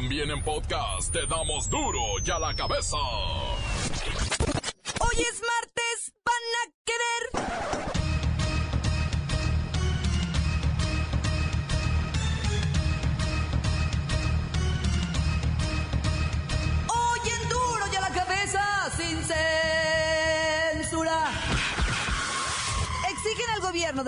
También 0.00 0.30
en 0.30 0.40
podcast 0.44 1.12
te 1.12 1.26
damos 1.26 1.68
duro 1.68 1.98
y 2.24 2.30
a 2.30 2.38
la 2.38 2.54
cabeza. 2.54 2.96
Hoy 5.00 5.16
es 5.16 5.42
martes, 5.42 5.57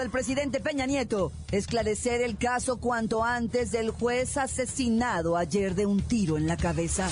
del 0.01 0.11
presidente 0.11 0.61
Peña 0.61 0.87
Nieto 0.87 1.31
esclarecer 1.53 2.23
el 2.23 2.39
caso 2.39 2.79
cuanto 2.79 3.23
antes 3.23 3.71
del 3.71 3.91
juez 3.91 4.39
asesinado 4.39 5.37
ayer 5.37 5.75
de 5.75 5.85
un 5.85 6.01
tiro 6.01 6.39
en 6.39 6.47
la 6.47 6.57
cabeza. 6.57 7.09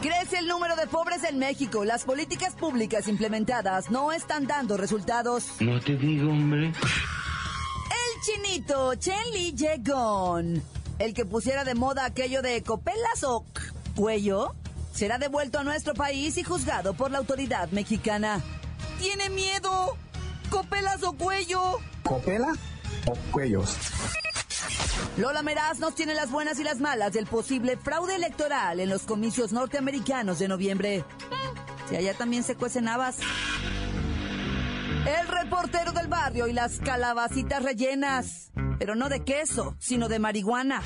Crece 0.00 0.38
el 0.38 0.48
número 0.48 0.76
de 0.76 0.86
pobres 0.86 1.24
en 1.24 1.38
México. 1.38 1.84
Las 1.84 2.04
políticas 2.04 2.54
públicas 2.54 3.06
implementadas 3.06 3.90
no 3.90 4.12
están 4.12 4.46
dando 4.46 4.78
resultados. 4.78 5.48
No 5.60 5.78
te 5.78 5.96
digo, 5.96 6.30
hombre. 6.30 6.68
El 6.68 8.22
chinito 8.24 8.94
Chen 8.94 9.30
Li 9.32 9.52
Yegon, 9.52 10.62
el 10.98 11.12
que 11.12 11.26
pusiera 11.26 11.64
de 11.64 11.74
moda 11.74 12.06
aquello 12.06 12.40
de 12.40 12.62
copelas 12.62 13.24
o 13.24 13.44
cuello, 13.94 14.54
será 14.94 15.18
devuelto 15.18 15.58
a 15.58 15.64
nuestro 15.64 15.92
país 15.92 16.38
y 16.38 16.44
juzgado 16.44 16.94
por 16.94 17.10
la 17.10 17.18
autoridad 17.18 17.70
mexicana. 17.72 18.42
¿Tiene 18.98 19.28
miedo? 19.28 19.98
¿Copelas 20.50 21.02
o 21.02 21.12
cuello? 21.12 21.78
¿Copela 22.02 22.52
o 23.06 23.14
cuellos? 23.32 23.76
Lola 25.16 25.42
Meraz 25.42 25.78
nos 25.78 25.94
tiene 25.94 26.14
las 26.14 26.30
buenas 26.30 26.58
y 26.58 26.64
las 26.64 26.78
malas 26.78 27.12
del 27.12 27.26
posible 27.26 27.76
fraude 27.76 28.16
electoral 28.16 28.80
en 28.80 28.88
los 28.88 29.02
comicios 29.02 29.52
norteamericanos 29.52 30.38
de 30.38 30.48
noviembre. 30.48 31.04
Si 31.88 31.96
allá 31.96 32.14
también 32.14 32.42
se 32.42 32.54
cuecen 32.54 32.88
habas. 32.88 33.18
El 35.06 35.28
reportero 35.28 35.92
del 35.92 36.08
barrio 36.08 36.48
y 36.48 36.52
las 36.52 36.78
calabacitas 36.80 37.62
rellenas. 37.62 38.50
Pero 38.78 38.94
no 38.94 39.08
de 39.08 39.24
queso, 39.24 39.74
sino 39.78 40.08
de 40.08 40.18
marihuana. 40.18 40.82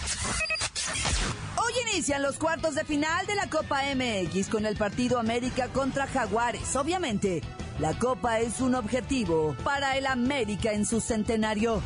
Hoy 1.57 1.73
inician 1.91 2.23
los 2.23 2.37
cuartos 2.37 2.75
de 2.75 2.85
final 2.85 3.27
de 3.27 3.35
la 3.35 3.49
Copa 3.49 3.83
MX 3.95 4.49
con 4.49 4.67
el 4.67 4.77
partido 4.77 5.19
América 5.19 5.69
contra 5.69 6.07
Jaguares. 6.07 6.77
Obviamente, 6.77 7.43
la 7.81 7.95
Copa 7.99 8.41
es 8.41 8.61
un 8.61 8.75
objetivo 8.75 9.57
para 9.65 9.97
el 9.97 10.07
América 10.07 10.73
en 10.73 10.85
su 10.85 11.01
centenario. 11.01 11.83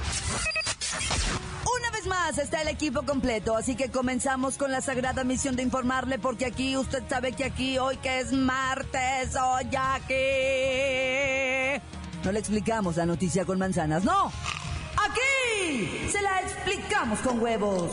Una 1.79 1.91
vez 1.93 2.07
más 2.09 2.37
está 2.39 2.63
el 2.63 2.69
equipo 2.69 3.05
completo, 3.05 3.57
así 3.57 3.77
que 3.77 3.91
comenzamos 3.91 4.59
con 4.59 4.73
la 4.73 4.81
sagrada 4.81 5.23
misión 5.23 5.55
de 5.55 5.63
informarle, 5.63 6.19
porque 6.19 6.47
aquí 6.47 6.77
usted 6.77 7.05
sabe 7.09 7.33
que 7.33 7.45
aquí, 7.45 7.79
hoy 7.79 7.97
que 7.99 8.19
es 8.19 8.33
martes, 8.33 9.37
hoy 9.37 9.71
aquí. 9.77 10.15
No 12.25 12.33
le 12.33 12.41
explicamos 12.41 12.97
la 12.97 13.07
noticia 13.07 13.45
con 13.45 13.61
manzanas, 13.61 14.03
no. 14.03 14.33
Aquí 14.97 16.09
se 16.11 16.21
la 16.21 16.41
explicamos 16.41 17.21
con 17.21 17.39
huevos. 17.41 17.93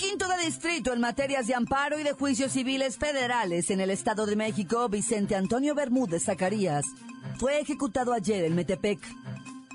Quinto 0.00 0.26
de 0.28 0.46
distrito 0.46 0.94
en 0.94 1.00
materias 1.00 1.46
de 1.46 1.54
amparo 1.54 1.98
y 1.98 2.02
de 2.02 2.12
juicios 2.12 2.52
civiles 2.52 2.96
federales 2.96 3.68
en 3.68 3.82
el 3.82 3.90
Estado 3.90 4.24
de 4.24 4.34
México, 4.34 4.88
Vicente 4.88 5.36
Antonio 5.36 5.74
Bermúdez 5.74 6.24
Zacarías, 6.24 6.86
fue 7.38 7.60
ejecutado 7.60 8.14
ayer 8.14 8.44
en 8.44 8.54
Metepec, 8.54 8.98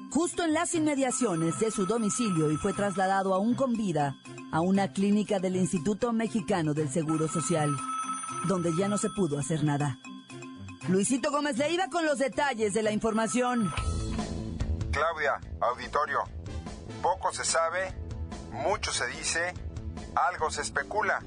justo 0.10 0.44
en 0.44 0.54
las 0.54 0.74
inmediaciones 0.74 1.60
de 1.60 1.70
su 1.70 1.86
domicilio 1.86 2.50
y 2.50 2.58
fue 2.58 2.74
trasladado 2.74 3.36
aún 3.36 3.54
con 3.54 3.74
vida 3.74 4.16
a 4.52 4.62
una 4.62 4.94
clínica 4.94 5.38
del 5.38 5.58
Instituto 5.58 6.12
Mexicano 6.12 6.74
del 6.74 6.90
Seguro 6.90 7.28
Social, 7.28 7.70
donde 8.48 8.76
ya 8.76 8.88
no 8.88 8.98
se 8.98 9.12
pudo 9.12 9.38
hacer 9.38 9.64
nada. 9.64 10.00
Luisito 10.88 11.30
Gómez 11.30 11.56
le 11.60 11.72
iba 11.72 11.88
con 11.90 12.04
los 12.04 12.18
detalles 12.18 12.74
de 12.74 12.82
la 12.82 12.92
información. 12.92 13.72
Claudia, 14.92 15.40
auditorio. 15.62 16.24
Poco 17.04 17.32
se 17.32 17.46
sabe, 17.46 17.94
mucho 18.52 18.92
se 18.92 19.06
dice, 19.08 19.54
algo 20.16 20.50
se 20.52 20.62
especula. 20.62 21.22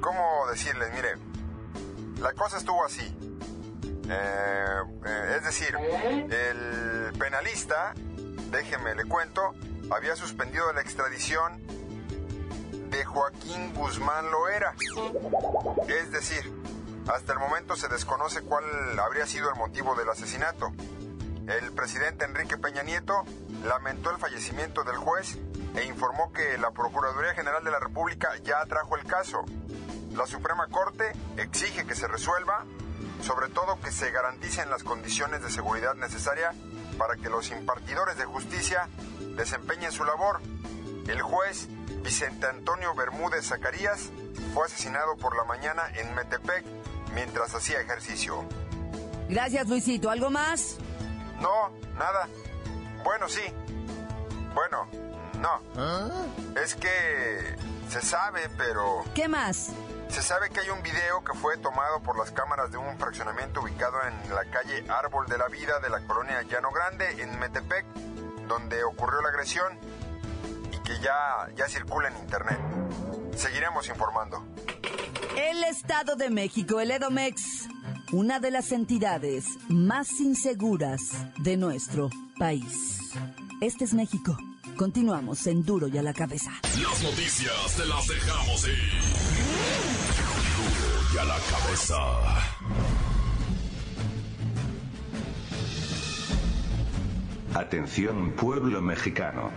¿Cómo 0.00 0.46
decirles? 0.50 0.92
Mire, 0.94 1.16
la 2.20 2.32
cosa 2.32 2.58
estuvo 2.58 2.84
así. 2.84 3.16
Eh, 4.08 4.82
eh, 5.06 5.36
es 5.36 5.44
decir, 5.44 5.76
el 5.76 7.12
penalista, 7.18 7.94
déjeme 8.50 8.94
le 8.94 9.04
cuento, 9.04 9.54
había 9.90 10.16
suspendido 10.16 10.72
la 10.72 10.80
extradición 10.80 11.62
de 12.90 13.04
Joaquín 13.04 13.72
Guzmán 13.74 14.30
Loera. 14.30 14.74
Es 15.86 16.10
decir, 16.10 16.52
hasta 17.12 17.32
el 17.32 17.38
momento 17.38 17.76
se 17.76 17.88
desconoce 17.88 18.42
cuál 18.42 18.64
habría 18.98 19.26
sido 19.26 19.48
el 19.50 19.56
motivo 19.56 19.94
del 19.94 20.08
asesinato. 20.08 20.72
El 21.46 21.72
presidente 21.72 22.24
Enrique 22.24 22.56
Peña 22.56 22.82
Nieto 22.82 23.24
lamentó 23.64 24.10
el 24.10 24.18
fallecimiento 24.18 24.84
del 24.84 24.96
juez 24.96 25.38
e 25.74 25.84
informó 25.84 26.32
que 26.32 26.58
la 26.58 26.70
Procuraduría 26.70 27.34
General 27.34 27.62
de 27.62 27.70
la 27.70 27.78
República 27.78 28.30
ya 28.42 28.60
atrajo 28.60 28.96
el 28.96 29.04
caso. 29.04 29.44
La 30.12 30.26
Suprema 30.26 30.66
Corte 30.68 31.12
exige 31.36 31.86
que 31.86 31.94
se 31.94 32.08
resuelva, 32.08 32.64
sobre 33.22 33.48
todo 33.48 33.80
que 33.80 33.92
se 33.92 34.10
garanticen 34.10 34.70
las 34.70 34.82
condiciones 34.82 35.42
de 35.42 35.50
seguridad 35.50 35.94
necesarias 35.94 36.54
para 36.98 37.16
que 37.16 37.30
los 37.30 37.50
impartidores 37.50 38.16
de 38.16 38.24
justicia 38.24 38.88
desempeñen 39.36 39.92
su 39.92 40.04
labor. 40.04 40.40
El 41.06 41.22
juez 41.22 41.68
Vicente 42.02 42.46
Antonio 42.46 42.94
Bermúdez 42.94 43.46
Zacarías 43.46 44.10
fue 44.54 44.66
asesinado 44.66 45.16
por 45.16 45.36
la 45.36 45.44
mañana 45.44 45.82
en 45.96 46.14
Metepec 46.14 46.64
mientras 47.14 47.54
hacía 47.54 47.80
ejercicio. 47.80 48.44
Gracias, 49.28 49.68
Luisito. 49.68 50.10
¿Algo 50.10 50.30
más? 50.30 50.78
No, 51.40 51.70
nada. 51.98 52.28
Bueno, 53.04 53.28
sí. 53.28 53.42
Bueno, 54.54 54.88
no. 55.40 55.60
Es 56.60 56.74
que 56.74 57.56
se 57.88 58.00
sabe, 58.02 58.48
pero 58.56 59.04
¿Qué 59.14 59.28
más? 59.28 59.70
se 60.08 60.22
sabe 60.22 60.50
que 60.50 60.60
hay 60.60 60.70
un 60.70 60.82
video 60.82 61.22
que 61.24 61.34
fue 61.38 61.56
tomado 61.58 62.00
por 62.02 62.18
las 62.18 62.32
cámaras 62.32 62.70
de 62.72 62.78
un 62.78 62.98
fraccionamiento 62.98 63.60
ubicado 63.60 63.96
en 64.06 64.34
la 64.34 64.44
calle 64.46 64.84
Árbol 64.88 65.26
de 65.28 65.38
la 65.38 65.46
Vida 65.48 65.78
de 65.80 65.88
la 65.88 66.00
colonia 66.00 66.42
Llano 66.42 66.70
Grande, 66.72 67.22
en 67.22 67.38
Metepec, 67.38 67.84
donde 68.48 68.82
ocurrió 68.82 69.20
la 69.22 69.28
agresión 69.28 69.78
y 70.72 70.78
que 70.78 70.98
ya, 71.00 71.48
ya 71.56 71.68
circula 71.68 72.08
en 72.08 72.16
internet. 72.18 72.58
Seguiremos 73.36 73.88
informando. 73.88 74.44
El 75.36 75.62
Estado 75.64 76.16
de 76.16 76.28
México, 76.28 76.80
el 76.80 76.90
Edomex, 76.90 77.68
una 78.12 78.40
de 78.40 78.50
las 78.50 78.72
entidades 78.72 79.44
más 79.68 80.18
inseguras 80.20 81.00
de 81.38 81.56
nuestro 81.56 82.10
país. 82.36 82.98
Este 83.60 83.84
es 83.84 83.94
México. 83.94 84.36
Continuamos 84.80 85.46
en 85.46 85.62
Duro 85.62 85.88
y 85.88 85.98
a 85.98 86.02
la 86.02 86.14
cabeza. 86.14 86.52
Las 86.82 87.02
noticias 87.02 87.76
te 87.76 87.84
las 87.84 88.08
dejamos 88.08 88.66
ir. 88.66 89.00
Duro 90.56 91.14
y 91.14 91.18
a 91.18 91.24
la 91.24 91.36
cabeza. 91.50 91.96
Atención 97.54 98.32
pueblo 98.32 98.80
mexicano. 98.80 99.50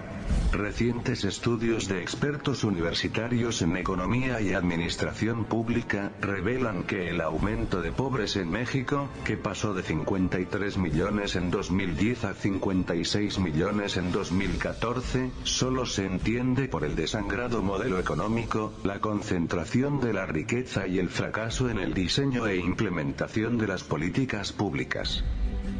Recientes 0.52 1.24
estudios 1.24 1.88
de 1.88 2.02
expertos 2.02 2.64
universitarios 2.64 3.64
en 3.64 3.76
economía 3.76 4.40
y 4.40 4.54
administración 4.54 5.46
pública 5.46 6.12
revelan 6.22 6.84
que 6.84 7.10
el 7.10 7.22
aumento 7.22 7.82
de 7.82 7.92
pobres 7.92 8.36
en 8.36 8.52
México, 8.52 9.10
que 9.26 9.36
pasó 9.36 9.74
de 9.74 9.82
53 9.82 10.78
millones 10.78 11.36
en 11.36 11.50
2010 11.50 12.26
a 12.26 12.34
56 12.36 13.40
millones 13.40 13.98
en 13.98 14.12
2014, 14.12 15.32
solo 15.44 15.88
se 15.88 16.06
entiende 16.06 16.68
por 16.68 16.84
el 16.84 16.96
desangrado 16.96 17.64
modelo 17.64 18.00
económico, 18.00 18.74
la 18.84 19.00
concentración 19.00 20.00
de 20.02 20.14
la 20.14 20.28
riqueza 20.28 20.88
y 20.88 21.00
el 21.00 21.10
fracaso 21.10 21.70
en 21.70 21.80
el 21.80 21.94
diseño 21.94 22.46
e 22.46 22.58
implementación 22.58 23.58
de 23.58 23.68
las 23.68 23.84
políticas 23.84 24.54
públicas. 24.54 25.24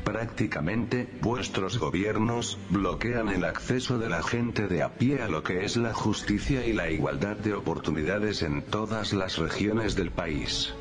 Prácticamente, 0.04 1.08
vuestros 1.22 1.78
gobiernos 1.80 2.58
bloquean 2.70 3.30
el 3.30 3.46
acceso 3.46 3.98
de 3.98 4.10
la 4.10 4.22
gente 4.22 4.68
de 4.68 4.84
a 4.84 4.96
pie 4.96 5.22
a 5.22 5.30
lo 5.30 5.44
que 5.44 5.64
es 5.64 5.78
la 5.78 5.94
justicia 5.94 6.66
y 6.66 6.74
la 6.74 6.90
igualdad 6.90 7.38
de 7.38 7.54
oportunidades 7.54 8.42
en 8.42 8.64
todas 8.64 9.14
las 9.14 9.38
regiones 9.38 9.96
del 9.96 10.12
país. 10.12 10.74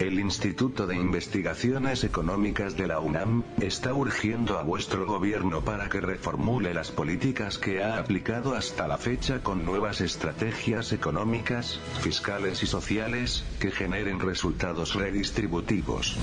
El 0.00 0.20
Instituto 0.20 0.86
de 0.86 0.94
Investigaciones 0.94 2.04
Económicas 2.04 2.76
de 2.76 2.86
la 2.86 3.00
UNAM 3.00 3.42
está 3.60 3.92
urgiendo 3.94 4.56
a 4.56 4.62
vuestro 4.62 5.06
gobierno 5.06 5.62
para 5.62 5.88
que 5.88 6.00
reformule 6.00 6.72
las 6.72 6.92
políticas 6.92 7.58
que 7.58 7.82
ha 7.82 7.98
aplicado 7.98 8.54
hasta 8.54 8.86
la 8.86 8.96
fecha 8.96 9.42
con 9.42 9.64
nuevas 9.64 10.00
estrategias 10.00 10.92
económicas, 10.92 11.80
fiscales 12.00 12.62
y 12.62 12.66
sociales, 12.66 13.44
que 13.58 13.72
generen 13.72 14.20
resultados 14.20 14.94
redistributivos. 14.94 16.16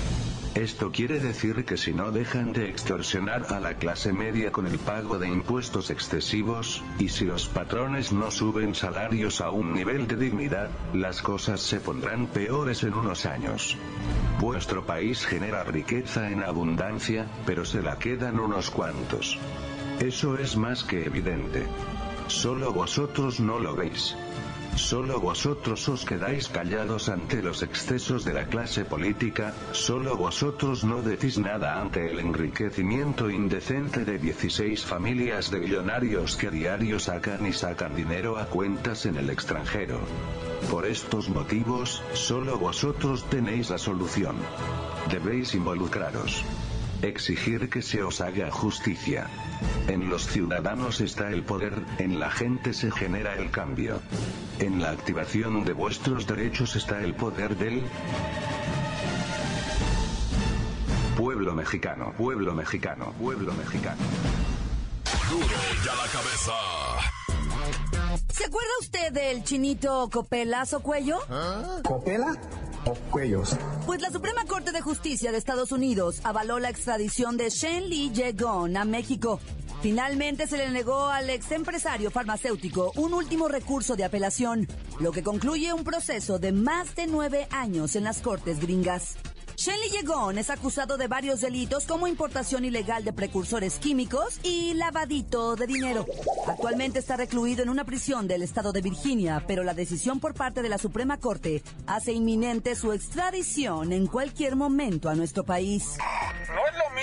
Esto 0.54 0.90
quiere 0.90 1.20
decir 1.20 1.66
que 1.66 1.76
si 1.76 1.92
no 1.92 2.12
dejan 2.12 2.54
de 2.54 2.70
extorsionar 2.70 3.52
a 3.52 3.60
la 3.60 3.74
clase 3.74 4.14
media 4.14 4.52
con 4.52 4.66
el 4.66 4.78
pago 4.78 5.18
de 5.18 5.28
impuestos 5.28 5.90
excesivos, 5.90 6.82
y 6.98 7.10
si 7.10 7.26
los 7.26 7.46
patrones 7.46 8.10
no 8.10 8.30
suben 8.30 8.74
salarios 8.74 9.42
a 9.42 9.50
un 9.50 9.74
nivel 9.74 10.06
de 10.08 10.16
dignidad, 10.16 10.70
las 10.94 11.20
cosas 11.20 11.60
se 11.60 11.78
pondrán 11.78 12.26
peores 12.28 12.82
en 12.84 12.94
unos 12.94 13.26
años. 13.26 13.65
Vuestro 14.40 14.84
país 14.84 15.24
genera 15.24 15.64
riqueza 15.64 16.30
en 16.30 16.42
abundancia, 16.42 17.26
pero 17.46 17.64
se 17.64 17.82
la 17.82 17.98
quedan 17.98 18.38
unos 18.38 18.70
cuantos. 18.70 19.38
Eso 19.98 20.36
es 20.36 20.56
más 20.56 20.84
que 20.84 21.04
evidente. 21.04 21.66
Solo 22.28 22.72
vosotros 22.72 23.40
no 23.40 23.58
lo 23.58 23.74
veis. 23.74 24.16
Solo 24.76 25.20
vosotros 25.20 25.88
os 25.88 26.04
quedáis 26.04 26.48
callados 26.48 27.08
ante 27.08 27.42
los 27.42 27.62
excesos 27.62 28.24
de 28.26 28.34
la 28.34 28.44
clase 28.46 28.84
política, 28.84 29.54
solo 29.72 30.16
vosotros 30.16 30.84
no 30.84 31.00
decís 31.00 31.38
nada 31.38 31.80
ante 31.80 32.10
el 32.10 32.20
enriquecimiento 32.20 33.30
indecente 33.30 34.04
de 34.04 34.18
16 34.18 34.84
familias 34.84 35.50
de 35.50 35.60
millonarios 35.60 36.36
que 36.36 36.50
diario 36.50 36.98
sacan 37.00 37.46
y 37.46 37.54
sacan 37.54 37.96
dinero 37.96 38.36
a 38.36 38.46
cuentas 38.46 39.06
en 39.06 39.16
el 39.16 39.30
extranjero. 39.30 39.98
Por 40.70 40.84
estos 40.84 41.30
motivos, 41.30 42.02
solo 42.12 42.58
vosotros 42.58 43.24
tenéis 43.30 43.70
la 43.70 43.78
solución. 43.78 44.36
Debéis 45.10 45.54
involucraros. 45.54 46.44
Exigir 47.02 47.68
que 47.68 47.82
se 47.82 48.02
os 48.02 48.20
haga 48.20 48.50
justicia. 48.50 49.26
En 49.88 50.08
los 50.08 50.26
ciudadanos 50.26 51.00
está 51.00 51.30
el 51.30 51.42
poder, 51.42 51.74
en 51.98 52.18
la 52.18 52.30
gente 52.30 52.72
se 52.72 52.90
genera 52.90 53.34
el 53.34 53.50
cambio. 53.50 54.00
En 54.58 54.80
la 54.80 54.90
activación 54.90 55.64
de 55.64 55.72
vuestros 55.72 56.26
derechos 56.26 56.76
está 56.76 57.02
el 57.02 57.14
poder 57.14 57.56
del 57.56 57.82
pueblo 61.16 61.54
mexicano, 61.54 62.12
pueblo 62.16 62.54
mexicano, 62.54 63.12
pueblo 63.18 63.52
mexicano. 63.54 64.02
Duro 65.30 65.46
ya 65.84 65.94
la 65.94 66.06
cabeza. 66.12 66.52
¿Se 68.32 68.44
acuerda 68.44 68.70
usted 68.80 69.12
del 69.12 69.44
chinito 69.44 70.08
Copelas 70.12 70.72
o 70.74 70.80
Cuello? 70.80 71.18
¿Copela 71.82 72.36
o 72.84 72.94
cuellos? 73.10 73.56
Pues 73.86 74.02
la 74.02 74.10
Suprema 74.10 74.44
Corte 74.46 74.72
de 74.72 74.80
Justicia 74.80 75.30
de 75.30 75.38
Estados 75.38 75.70
Unidos 75.70 76.20
avaló 76.24 76.58
la 76.58 76.70
extradición 76.70 77.36
de 77.36 77.50
Shen 77.50 77.88
Li 77.88 78.10
Yegon 78.10 78.76
a 78.76 78.84
México. 78.84 79.38
Finalmente 79.80 80.48
se 80.48 80.56
le 80.56 80.70
negó 80.70 81.06
al 81.06 81.30
ex 81.30 81.52
empresario 81.52 82.10
farmacéutico 82.10 82.90
un 82.96 83.14
último 83.14 83.46
recurso 83.46 83.94
de 83.94 84.02
apelación, 84.02 84.66
lo 84.98 85.12
que 85.12 85.22
concluye 85.22 85.72
un 85.72 85.84
proceso 85.84 86.40
de 86.40 86.50
más 86.50 86.96
de 86.96 87.06
nueve 87.06 87.46
años 87.52 87.94
en 87.94 88.02
las 88.02 88.20
cortes 88.22 88.58
gringas. 88.58 89.16
Shenley 89.56 89.88
Yegon 89.88 90.36
es 90.36 90.50
acusado 90.50 90.98
de 90.98 91.08
varios 91.08 91.40
delitos 91.40 91.86
como 91.86 92.06
importación 92.06 92.66
ilegal 92.66 93.04
de 93.04 93.14
precursores 93.14 93.78
químicos 93.78 94.38
y 94.42 94.74
lavadito 94.74 95.56
de 95.56 95.66
dinero. 95.66 96.04
Actualmente 96.46 96.98
está 96.98 97.16
recluido 97.16 97.62
en 97.62 97.70
una 97.70 97.84
prisión 97.84 98.28
del 98.28 98.42
estado 98.42 98.72
de 98.72 98.82
Virginia, 98.82 99.42
pero 99.46 99.64
la 99.64 99.72
decisión 99.72 100.20
por 100.20 100.34
parte 100.34 100.60
de 100.60 100.68
la 100.68 100.76
Suprema 100.76 101.16
Corte 101.18 101.62
hace 101.86 102.12
inminente 102.12 102.74
su 102.74 102.92
extradición 102.92 103.92
en 103.92 104.06
cualquier 104.08 104.56
momento 104.56 105.08
a 105.08 105.14
nuestro 105.14 105.42
país. 105.42 105.96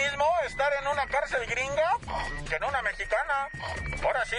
Mismo 0.03 0.25
estar 0.45 0.71
en 0.81 0.87
una 0.87 1.05
cárcel 1.07 1.45
gringa 1.47 1.97
que 2.49 2.55
en 2.55 2.63
una 2.63 2.81
mexicana. 2.81 3.47
Ahora 4.03 4.25
sí, 4.25 4.35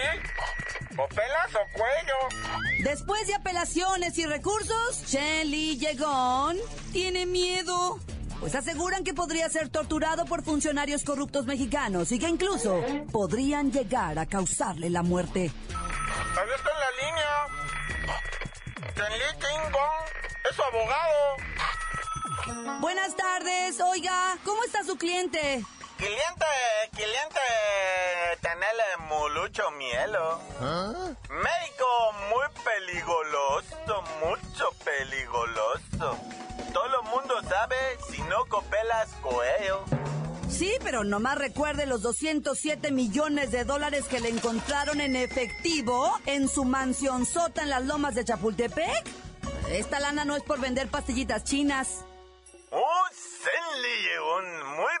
o 0.97 1.07
pelas 1.07 1.55
o 1.55 1.67
cuello. 1.73 2.83
Después 2.83 3.25
de 3.27 3.35
apelaciones 3.35 4.17
y 4.17 4.25
recursos, 4.25 5.03
Shenley 5.07 5.77
Yegon 5.77 6.57
tiene 6.91 7.25
miedo. 7.25 7.99
Pues 8.39 8.53
aseguran 8.53 9.03
que 9.03 9.13
podría 9.13 9.49
ser 9.49 9.69
torturado 9.69 10.25
por 10.25 10.43
funcionarios 10.43 11.03
corruptos 11.03 11.45
mexicanos 11.45 12.11
y 12.11 12.19
que 12.19 12.27
incluso 12.27 12.83
podrían 13.11 13.71
llegar 13.71 14.19
a 14.19 14.25
causarle 14.25 14.89
la 14.89 15.01
muerte. 15.01 15.51
Ahí 15.69 16.49
está 16.55 16.69
en 16.71 16.79
la 16.79 16.91
línea. 17.07 17.47
Tenli 18.93 19.39
King 19.39 19.71
es 20.49 20.55
su 20.55 20.61
abogado. 20.61 21.37
Buenas 22.79 23.15
tardes, 23.15 23.81
oiga, 23.81 24.37
¿cómo 24.43 24.63
está 24.63 24.83
su 24.83 24.97
cliente? 24.97 25.63
Cliente, 25.97 26.45
cliente, 26.91 27.39
tenerle 28.39 28.83
mucho 29.09 29.71
mielo. 29.71 30.39
México 31.29 31.85
muy 32.29 32.45
peligroso, 32.63 34.03
mucho 34.23 34.69
peligroso. 34.83 36.19
Todo 36.71 37.01
el 37.01 37.09
mundo 37.09 37.35
sabe 37.49 37.75
si 38.11 38.21
no 38.23 38.45
copelas 38.45 39.09
coello. 39.21 39.83
Sí, 40.47 40.73
pero 40.83 41.03
nomás 41.03 41.39
recuerde 41.39 41.87
los 41.87 42.03
207 42.03 42.91
millones 42.91 43.49
de 43.49 43.63
dólares 43.63 44.05
que 44.05 44.19
le 44.19 44.29
encontraron 44.29 45.01
en 45.01 45.15
efectivo 45.15 46.15
en 46.27 46.47
su 46.47 46.63
mansión 46.63 47.25
sota 47.25 47.63
en 47.63 47.71
las 47.71 47.85
lomas 47.85 48.13
de 48.13 48.23
Chapultepec. 48.23 49.03
Esta 49.69 49.99
lana 49.99 50.25
no 50.25 50.35
es 50.35 50.43
por 50.43 50.59
vender 50.59 50.89
pastillitas 50.89 51.43
chinas. 51.43 52.05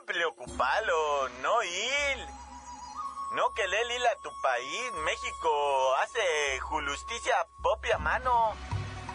Preocupado, 0.05 1.29
no 1.41 1.63
ir. 1.63 2.17
No 3.35 3.53
que 3.55 3.67
le 3.67 3.77
a 3.77 4.15
tu 4.21 4.29
país, 4.41 4.91
México 5.03 5.95
hace 5.95 6.59
justicia 6.59 7.33
propia 7.61 7.97
mano. 7.97 8.53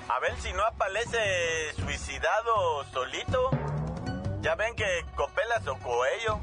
A 0.08 0.18
ver 0.18 0.36
si 0.40 0.52
no 0.52 0.64
aparece 0.64 1.72
suicidado 1.76 2.84
solito. 2.92 3.50
Ya 4.40 4.56
ven 4.56 4.74
que 4.74 5.06
copelas 5.16 5.66
o 5.68 5.78
coello. 5.78 6.40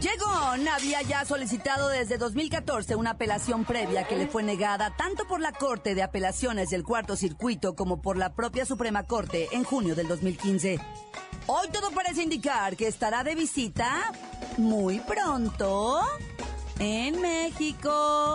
Yegon 0.00 0.68
había 0.68 1.02
ya 1.02 1.24
solicitado 1.24 1.88
desde 1.88 2.18
2014 2.18 2.96
una 2.96 3.10
apelación 3.10 3.64
previa 3.64 4.04
que 4.04 4.16
le 4.16 4.26
fue 4.26 4.42
negada 4.42 4.94
tanto 4.96 5.26
por 5.26 5.40
la 5.40 5.52
Corte 5.52 5.94
de 5.94 6.02
Apelaciones 6.02 6.70
del 6.70 6.84
Cuarto 6.84 7.16
Circuito 7.16 7.74
como 7.74 8.02
por 8.02 8.16
la 8.16 8.34
propia 8.34 8.64
Suprema 8.64 9.04
Corte 9.04 9.48
en 9.52 9.64
junio 9.64 9.94
del 9.94 10.08
2015. 10.08 10.78
Hoy 11.50 11.68
todo 11.70 11.90
parece 11.92 12.22
indicar 12.22 12.76
que 12.76 12.86
estará 12.86 13.24
de 13.24 13.34
visita 13.34 14.12
muy 14.58 15.00
pronto 15.00 16.02
en 16.78 17.22
México. 17.22 18.34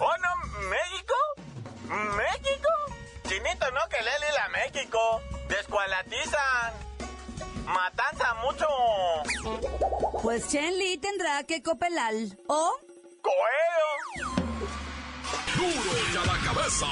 ¿Oh, 0.00 0.16
no? 0.24 0.68
¿México? 0.68 1.14
¿México? 2.16 2.68
Chinito, 3.28 3.70
no 3.70 3.88
que 3.88 4.02
le 4.02 4.10
ir 4.10 4.38
a 4.44 4.48
México. 4.48 5.20
Descualatizan. 5.48 6.72
Matanza 7.66 8.34
mucho. 8.42 8.66
Pues 10.20 10.48
Chen 10.48 10.76
Li 10.76 10.98
tendrá 10.98 11.44
que 11.44 11.62
copelar 11.62 12.14
o 12.48 12.76
Coelho. 13.22 14.34
Duro 15.54 15.92
ya 16.12 16.32
la 16.32 16.38
cabeza. 16.44 16.86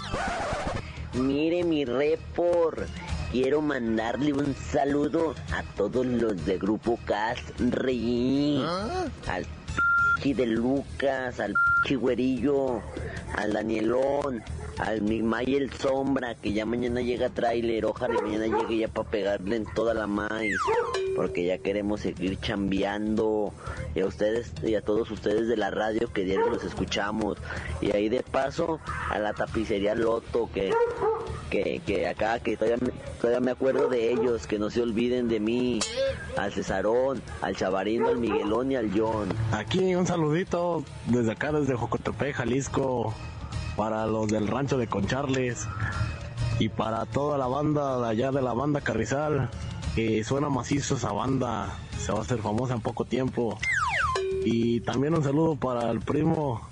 Mire 1.14 1.64
mi 1.64 1.85
repor. 1.85 2.87
Quiero 3.33 3.61
mandarle 3.61 4.33
un 4.33 4.55
saludo 4.73 5.35
a 5.52 5.62
todos 5.75 6.07
los 6.07 6.47
de 6.47 6.59
Grupo 6.59 6.99
Cas 7.05 7.38
Rey. 7.59 8.64
Al 9.26 9.47
de 10.25 10.46
Lucas, 10.46 11.38
al 11.40 11.54
p 11.87 11.96
güerillo, 11.96 12.82
al 13.37 13.52
Danielón, 13.52 14.42
al 14.78 15.00
mi 15.00 15.22
Mayel 15.22 15.72
Sombra, 15.72 16.34
que 16.34 16.52
ya 16.52 16.66
mañana 16.66 17.00
llega 17.00 17.28
tráiler, 17.28 17.84
ojalá 17.87 18.20
mañana 18.20 18.46
llegue 18.46 18.78
ya 18.78 18.88
para 18.88 19.08
pegarle 19.08 19.56
en 19.56 19.64
toda 19.75 19.94
la 19.94 20.06
maíz, 20.06 20.56
porque 21.18 21.44
ya 21.44 21.58
queremos 21.58 22.02
seguir 22.02 22.38
chambeando. 22.38 23.52
Y 23.96 24.00
a 24.02 24.06
ustedes 24.06 24.52
y 24.62 24.76
a 24.76 24.82
todos 24.82 25.10
ustedes 25.10 25.48
de 25.48 25.56
la 25.56 25.68
radio 25.68 26.12
que 26.12 26.22
diario 26.22 26.48
los 26.48 26.62
escuchamos. 26.62 27.38
Y 27.80 27.90
ahí 27.90 28.08
de 28.08 28.22
paso 28.22 28.78
a 29.10 29.18
la 29.18 29.32
tapicería 29.32 29.96
Loto, 29.96 30.48
que, 30.54 30.70
que, 31.50 31.82
que 31.84 32.06
acá, 32.06 32.38
que 32.38 32.56
todavía, 32.56 32.78
todavía 33.20 33.40
me 33.40 33.50
acuerdo 33.50 33.88
de 33.88 34.12
ellos, 34.12 34.46
que 34.46 34.60
no 34.60 34.70
se 34.70 34.80
olviden 34.80 35.26
de 35.26 35.40
mí. 35.40 35.80
Al 36.37 36.52
Cesarón, 36.52 37.20
al 37.42 37.56
Chavarino, 37.56 38.10
al 38.10 38.18
Miguelón 38.18 38.70
y 38.70 38.76
al 38.76 38.96
John. 38.96 39.26
Aquí 39.50 39.96
un 39.96 40.06
saludito 40.06 40.84
desde 41.06 41.32
acá, 41.32 41.50
desde 41.50 41.75
Jocotepec, 41.75 42.37
Jalisco, 42.37 43.12
para 43.76 44.06
los 44.06 44.28
del 44.28 44.46
rancho 44.46 44.78
de 44.78 44.87
Concharles. 44.87 45.66
Y 46.60 46.68
para 46.68 47.06
toda 47.06 47.38
la 47.38 47.48
banda 47.48 47.98
de 48.02 48.08
allá 48.08 48.30
de 48.30 48.40
la 48.40 48.52
banda 48.52 48.80
Carrizal, 48.80 49.50
que 49.99 50.23
suena 50.23 50.49
macizo 50.49 50.95
esa 50.95 51.11
banda, 51.11 51.76
se 51.99 52.12
va 52.12 52.21
a 52.21 52.23
hacer 52.23 52.40
famosa 52.40 52.75
en 52.75 52.81
poco 52.81 53.05
tiempo. 53.05 53.59
Y 54.45 54.78
también 54.83 55.12
un 55.12 55.25
saludo 55.25 55.57
para 55.57 55.90
el 55.90 55.99
primo 55.99 56.69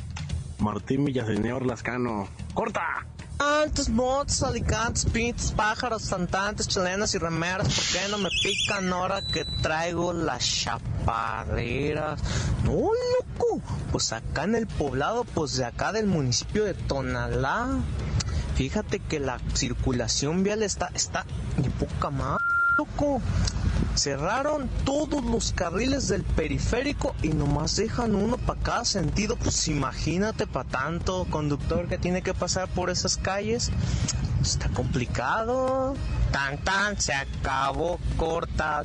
Martín 0.60 1.04
Villaseñor 1.04 1.66
Lascano. 1.66 2.28
¡Corta! 2.54 3.04
Antes, 3.40 3.92
bots, 3.92 4.44
alicantes, 4.44 5.06
pintos, 5.06 5.50
pájaros, 5.50 6.08
cantantes, 6.08 6.68
chilenas 6.68 7.16
y 7.16 7.18
remeras, 7.18 7.66
¿por 7.66 8.00
qué 8.00 8.08
no 8.12 8.18
me 8.18 8.28
pican 8.44 8.92
ahora 8.92 9.20
que 9.32 9.44
traigo 9.60 10.12
las 10.12 10.48
chaparreras? 10.48 12.22
No, 12.62 12.70
loco, 12.70 13.60
pues 13.90 14.12
acá 14.12 14.44
en 14.44 14.54
el 14.54 14.68
poblado, 14.68 15.24
pues 15.24 15.56
de 15.56 15.64
acá 15.64 15.90
del 15.90 16.06
municipio 16.06 16.64
de 16.64 16.74
Tonalá, 16.74 17.80
fíjate 18.54 19.00
que 19.00 19.18
la 19.18 19.40
circulación 19.52 20.44
vial 20.44 20.62
está, 20.62 20.92
está 20.94 21.26
ni 21.56 21.68
poca 21.70 22.10
más, 22.10 22.38
Cerraron 23.94 24.68
todos 24.84 25.24
los 25.24 25.52
carriles 25.52 26.08
del 26.08 26.22
periférico 26.22 27.14
y 27.22 27.28
nomás 27.28 27.76
dejan 27.76 28.14
uno 28.14 28.36
para 28.36 28.60
cada 28.60 28.84
sentido. 28.84 29.36
Pues 29.36 29.68
imagínate 29.68 30.46
para 30.46 30.68
tanto 30.68 31.26
conductor 31.30 31.88
que 31.88 31.96
tiene 31.96 32.22
que 32.22 32.34
pasar 32.34 32.68
por 32.68 32.90
esas 32.90 33.16
calles. 33.16 33.70
Está 34.42 34.68
complicado. 34.68 35.94
Tan 36.30 36.58
tan, 36.58 37.00
se 37.00 37.14
acabó 37.14 37.98
corta. 38.16 38.84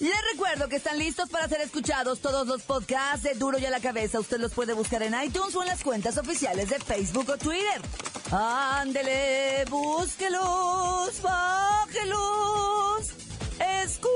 Les 0.00 0.14
recuerdo 0.32 0.68
que 0.68 0.76
están 0.76 0.96
listos 0.96 1.28
para 1.28 1.48
ser 1.48 1.60
escuchados 1.60 2.20
todos 2.20 2.46
los 2.46 2.62
podcasts 2.62 3.24
de 3.24 3.34
Duro 3.34 3.58
y 3.58 3.66
a 3.66 3.70
la 3.70 3.80
Cabeza. 3.80 4.20
Usted 4.20 4.38
los 4.38 4.52
puede 4.52 4.72
buscar 4.72 5.02
en 5.02 5.12
iTunes 5.24 5.56
o 5.56 5.62
en 5.62 5.68
las 5.68 5.82
cuentas 5.82 6.16
oficiales 6.18 6.70
de 6.70 6.78
Facebook 6.78 7.28
o 7.30 7.36
Twitter. 7.36 7.82
Ándele, 8.30 9.64
búsquelos, 9.68 11.20
bájelos, 11.20 13.08
escúchelos. 13.58 14.08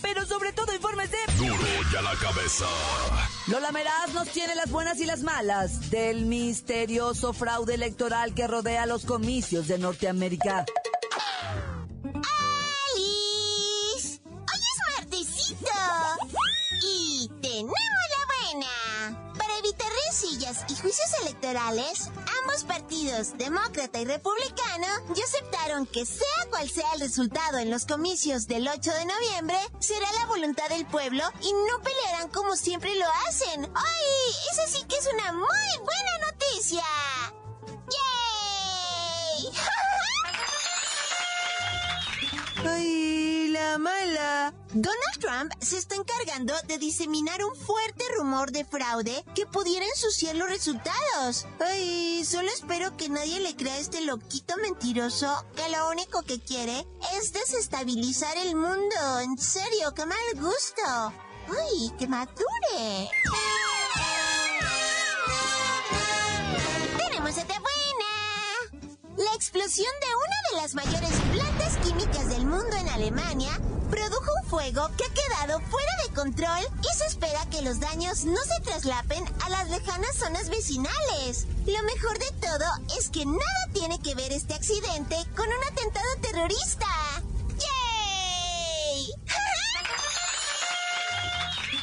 Pero 0.00 0.24
sobre 0.24 0.54
todo 0.54 0.74
infórmese. 0.74 1.18
Duro 1.36 1.54
y 1.92 1.96
a 1.96 2.00
la 2.00 2.14
cabeza. 2.14 2.64
Lola 3.48 3.70
Meraz 3.70 4.14
nos 4.14 4.28
tiene 4.28 4.54
las 4.54 4.70
buenas 4.70 4.98
y 5.00 5.04
las 5.04 5.20
malas 5.20 5.90
del 5.90 6.24
misterioso 6.24 7.34
fraude 7.34 7.74
electoral 7.74 8.32
que 8.32 8.46
rodea 8.46 8.86
los 8.86 9.04
comicios 9.04 9.68
de 9.68 9.76
Norteamérica. 9.76 10.64
Electorales, 21.40 22.10
ambos 22.42 22.64
partidos, 22.64 23.38
demócrata 23.38 23.98
y 23.98 24.04
republicano, 24.04 24.86
ya 25.14 25.24
aceptaron 25.24 25.86
que 25.86 26.04
sea 26.04 26.26
cual 26.50 26.68
sea 26.68 26.92
el 26.94 27.00
resultado 27.00 27.58
en 27.58 27.70
los 27.70 27.86
comicios 27.86 28.46
del 28.46 28.68
8 28.68 28.92
de 28.92 29.06
noviembre, 29.06 29.56
será 29.78 30.06
la 30.18 30.26
voluntad 30.26 30.68
del 30.68 30.84
pueblo 30.86 31.24
y 31.40 31.52
no 31.52 31.82
pelearán 31.82 32.28
como 32.28 32.56
siempre 32.56 32.94
lo 32.96 33.06
hacen. 33.26 33.64
¡Ay! 33.74 34.34
Eso 34.52 34.62
sí 34.68 34.84
que 34.86 34.96
es 34.96 35.08
una 35.14 35.32
muy 35.32 35.46
buena 35.78 36.18
noticia. 36.30 36.84
¡Yay! 37.88 39.52
¡Ay, 42.68 43.09
Donald 44.72 45.18
Trump 45.18 45.52
se 45.60 45.78
está 45.78 45.96
encargando 45.96 46.54
de 46.68 46.78
diseminar 46.78 47.44
un 47.44 47.54
fuerte 47.56 48.04
rumor 48.16 48.52
de 48.52 48.64
fraude 48.64 49.24
que 49.34 49.46
pudiera 49.46 49.84
ensuciar 49.84 50.36
los 50.36 50.48
resultados. 50.48 51.46
Ay, 51.58 52.24
solo 52.24 52.48
espero 52.48 52.96
que 52.96 53.08
nadie 53.08 53.40
le 53.40 53.56
crea 53.56 53.74
a 53.74 53.78
este 53.78 54.00
loquito 54.02 54.56
mentiroso 54.58 55.44
que 55.56 55.68
lo 55.70 55.90
único 55.90 56.22
que 56.22 56.40
quiere 56.40 56.86
es 57.16 57.32
desestabilizar 57.32 58.36
el 58.38 58.54
mundo. 58.54 59.20
En 59.20 59.36
serio, 59.38 59.92
qué 59.94 60.06
mal 60.06 60.18
gusto. 60.36 60.82
Ay, 61.48 61.92
que 61.98 62.06
madure. 62.06 63.10
Tenemos 66.96 67.36
esta 67.36 67.58
buena. 67.58 68.80
La 69.16 69.34
explosión 69.34 69.92
de 70.00 70.06
una 70.06 70.36
de 70.50 70.62
las 70.62 70.74
mayores 70.74 71.20
plantas 71.32 71.59
químicas 71.90 72.28
del 72.28 72.46
mundo 72.46 72.76
en 72.76 72.88
Alemania 72.88 73.50
produjo 73.90 74.30
un 74.42 74.48
fuego 74.48 74.88
que 74.96 75.04
ha 75.04 75.12
quedado 75.12 75.60
fuera 75.60 75.90
de 76.06 76.14
control 76.14 76.60
y 76.82 76.96
se 76.96 77.06
espera 77.06 77.44
que 77.50 77.62
los 77.62 77.80
daños 77.80 78.24
no 78.24 78.36
se 78.36 78.60
traslapen 78.62 79.24
a 79.44 79.48
las 79.48 79.68
lejanas 79.70 80.14
zonas 80.14 80.50
vecinales. 80.50 81.48
Lo 81.66 81.82
mejor 81.82 82.16
de 82.18 82.30
todo 82.40 82.64
es 82.96 83.08
que 83.10 83.26
nada 83.26 83.66
tiene 83.72 83.98
que 83.98 84.14
ver 84.14 84.30
este 84.30 84.54
accidente 84.54 85.16
con 85.34 85.48
un 85.48 85.64
atentado 85.72 86.06
terrorista. 86.20 86.86
¡Yay! 87.58 89.12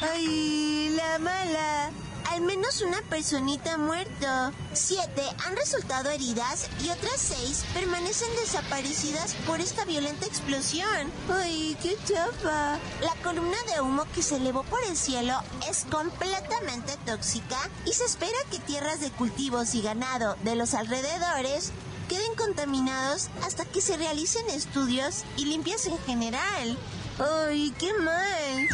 ¡Ay, 0.00 0.88
la 0.96 1.18
mala! 1.18 2.07
Al 2.30 2.42
menos 2.42 2.82
una 2.82 3.00
personita 3.02 3.74
ha 3.74 3.78
muerto. 3.78 4.26
Siete 4.74 5.22
han 5.46 5.56
resultado 5.56 6.10
heridas 6.10 6.68
y 6.84 6.90
otras 6.90 7.16
seis 7.16 7.64
permanecen 7.72 8.28
desaparecidas 8.36 9.34
por 9.46 9.60
esta 9.60 9.84
violenta 9.84 10.26
explosión. 10.26 11.10
¡Ay, 11.32 11.76
qué 11.82 11.96
chafa! 12.06 12.78
La 13.00 13.14
columna 13.22 13.56
de 13.74 13.80
humo 13.80 14.04
que 14.14 14.22
se 14.22 14.36
elevó 14.36 14.62
por 14.64 14.82
el 14.84 14.96
cielo 14.96 15.34
es 15.68 15.86
completamente 15.90 16.96
tóxica 17.06 17.58
y 17.86 17.92
se 17.92 18.04
espera 18.04 18.38
que 18.50 18.58
tierras 18.58 19.00
de 19.00 19.10
cultivos 19.10 19.74
y 19.74 19.82
ganado 19.82 20.36
de 20.44 20.54
los 20.54 20.74
alrededores 20.74 21.72
queden 22.08 22.34
contaminados 22.36 23.28
hasta 23.42 23.64
que 23.64 23.80
se 23.80 23.96
realicen 23.96 24.48
estudios 24.50 25.24
y 25.36 25.46
limpias 25.46 25.86
en 25.86 25.98
general. 26.00 26.78
¡Ay, 27.18 27.74
qué 27.78 27.92
mal! 27.94 28.68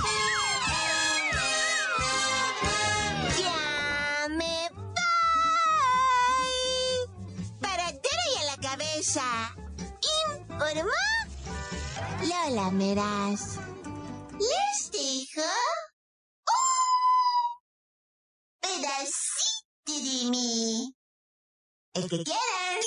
Lola 12.54 12.70
Meraz. 12.70 13.58
Les 14.38 14.90
dejo 14.92 15.42
un 16.46 16.62
pedacito 18.60 19.92
de 20.04 20.30
mí. 20.30 20.94
El 21.94 22.08
que 22.08 22.22
quieran. 22.22 22.80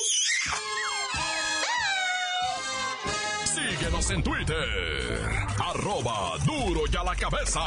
Síguenos 3.45 4.09
en 4.11 4.23
Twitter. 4.23 5.29
Arroba 5.59 6.37
duro 6.45 6.81
y 6.89 6.95
a 6.95 7.03
la 7.03 7.15
cabeza. 7.15 7.61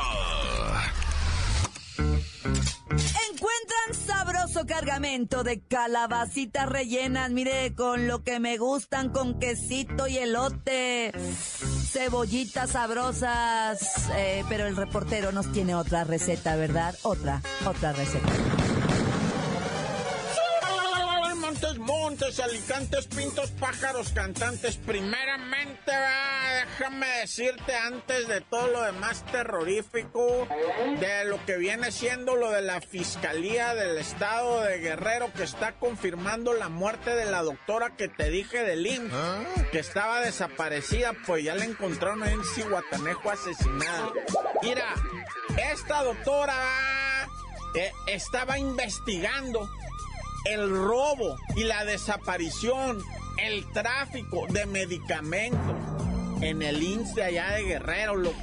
Encuentran 3.30 3.94
sabroso 4.06 4.64
cargamento 4.66 5.44
de 5.44 5.60
calabacitas 5.60 6.66
rellenas, 6.66 7.30
mire, 7.30 7.74
con 7.74 8.06
lo 8.06 8.22
que 8.24 8.40
me 8.40 8.56
gustan, 8.56 9.10
con 9.10 9.38
quesito 9.38 10.06
y 10.06 10.16
elote, 10.16 11.12
cebollitas 11.90 12.70
sabrosas, 12.70 14.08
eh, 14.14 14.44
pero 14.48 14.66
el 14.66 14.76
reportero 14.76 15.32
nos 15.32 15.50
tiene 15.50 15.74
otra 15.74 16.04
receta, 16.04 16.54
¿verdad? 16.56 16.94
Otra, 17.02 17.42
otra 17.66 17.92
receta. 17.92 18.59
Montes, 21.60 21.78
montes, 21.78 22.40
alicantes, 22.40 23.06
pintos, 23.08 23.50
pájaros, 23.50 24.12
cantantes. 24.12 24.78
Primeramente, 24.78 25.92
déjame 26.64 27.06
decirte 27.18 27.76
antes 27.76 28.28
de 28.28 28.40
todo 28.40 28.68
lo 28.68 28.82
demás 28.82 29.26
terrorífico, 29.26 30.48
de 30.98 31.26
lo 31.26 31.44
que 31.44 31.58
viene 31.58 31.92
siendo 31.92 32.34
lo 32.34 32.50
de 32.50 32.62
la 32.62 32.80
Fiscalía 32.80 33.74
del 33.74 33.98
Estado 33.98 34.62
de 34.62 34.78
Guerrero 34.78 35.30
que 35.34 35.42
está 35.42 35.72
confirmando 35.72 36.54
la 36.54 36.70
muerte 36.70 37.14
de 37.14 37.26
la 37.26 37.42
doctora 37.42 37.94
que 37.94 38.08
te 38.08 38.30
dije 38.30 38.62
del 38.62 38.86
IMSS, 38.86 39.12
que 39.70 39.80
estaba 39.80 40.20
desaparecida, 40.20 41.12
pues 41.26 41.44
ya 41.44 41.54
la 41.54 41.66
encontraron 41.66 42.26
en 42.26 42.42
Cihuatanejo 42.42 43.30
asesinada. 43.30 44.12
Mira, 44.62 44.94
esta 45.70 46.04
doctora 46.04 46.54
eh, 47.74 47.92
estaba 48.06 48.58
investigando 48.58 49.68
el 50.44 50.70
robo 50.70 51.36
y 51.56 51.64
la 51.64 51.84
desaparición, 51.84 53.02
el 53.38 53.70
tráfico 53.72 54.46
de 54.48 54.66
medicamentos 54.66 55.76
en 56.40 56.62
el 56.62 56.82
INSS 56.82 57.14
de 57.14 57.24
allá 57.24 57.50
de 57.52 57.64
Guerrero, 57.64 58.16
loco. 58.16 58.36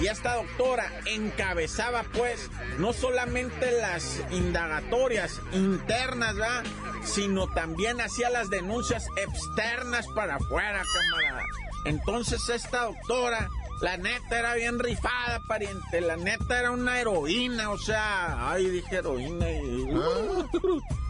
Y 0.00 0.06
esta 0.06 0.36
doctora 0.36 0.90
encabezaba 1.04 2.04
pues 2.14 2.48
no 2.78 2.92
solamente 2.92 3.70
las 3.80 4.22
indagatorias 4.30 5.40
internas, 5.52 6.36
¿verdad? 6.36 6.64
Sino 7.04 7.48
también 7.48 8.00
hacía 8.00 8.30
las 8.30 8.48
denuncias 8.48 9.06
externas 9.16 10.06
para 10.14 10.36
afuera, 10.36 10.82
camarada. 10.94 11.44
Entonces 11.84 12.48
esta 12.48 12.84
doctora 12.84 13.50
la 13.80 13.96
neta 13.96 14.38
era 14.38 14.54
bien 14.54 14.78
rifada, 14.78 15.40
pariente. 15.46 16.00
La 16.00 16.16
neta 16.16 16.58
era 16.58 16.70
una 16.70 17.00
heroína, 17.00 17.70
o 17.70 17.78
sea, 17.78 18.50
ay, 18.50 18.66
dije 18.68 18.96
heroína 18.96 19.50
y... 19.50 19.88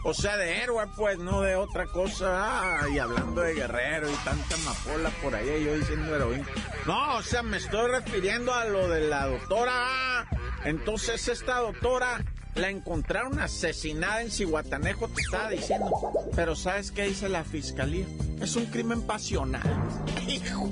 O 0.03 0.13
sea, 0.15 0.35
de 0.35 0.63
héroe, 0.63 0.87
pues, 0.95 1.19
no 1.19 1.41
de 1.41 1.55
otra 1.55 1.85
cosa. 1.85 2.79
y 2.91 2.97
hablando 2.97 3.41
de 3.41 3.53
guerrero 3.53 4.09
y 4.09 4.15
tanta 4.25 4.55
amapola 4.55 5.11
por 5.21 5.35
ahí, 5.35 5.63
yo 5.63 5.75
diciendo 5.75 6.15
heroína. 6.15 6.47
No, 6.87 7.17
o 7.17 7.21
sea, 7.21 7.43
me 7.43 7.57
estoy 7.57 7.89
refiriendo 7.91 8.53
a 8.53 8.65
lo 8.65 8.87
de 8.87 9.01
la 9.01 9.27
doctora. 9.27 10.27
Entonces, 10.63 11.27
esta 11.27 11.59
doctora 11.59 12.23
la 12.55 12.69
encontraron 12.69 13.39
asesinada 13.39 14.21
en 14.21 14.31
Cihuatanejo, 14.31 15.07
te 15.07 15.21
estaba 15.21 15.49
diciendo. 15.49 15.91
Pero 16.35 16.55
¿sabes 16.55 16.91
qué 16.91 17.03
dice 17.03 17.29
la 17.29 17.43
fiscalía? 17.43 18.05
Es 18.41 18.55
un 18.55 18.65
crimen 18.65 19.03
pasional. 19.03 19.61
Hijo, 20.27 20.69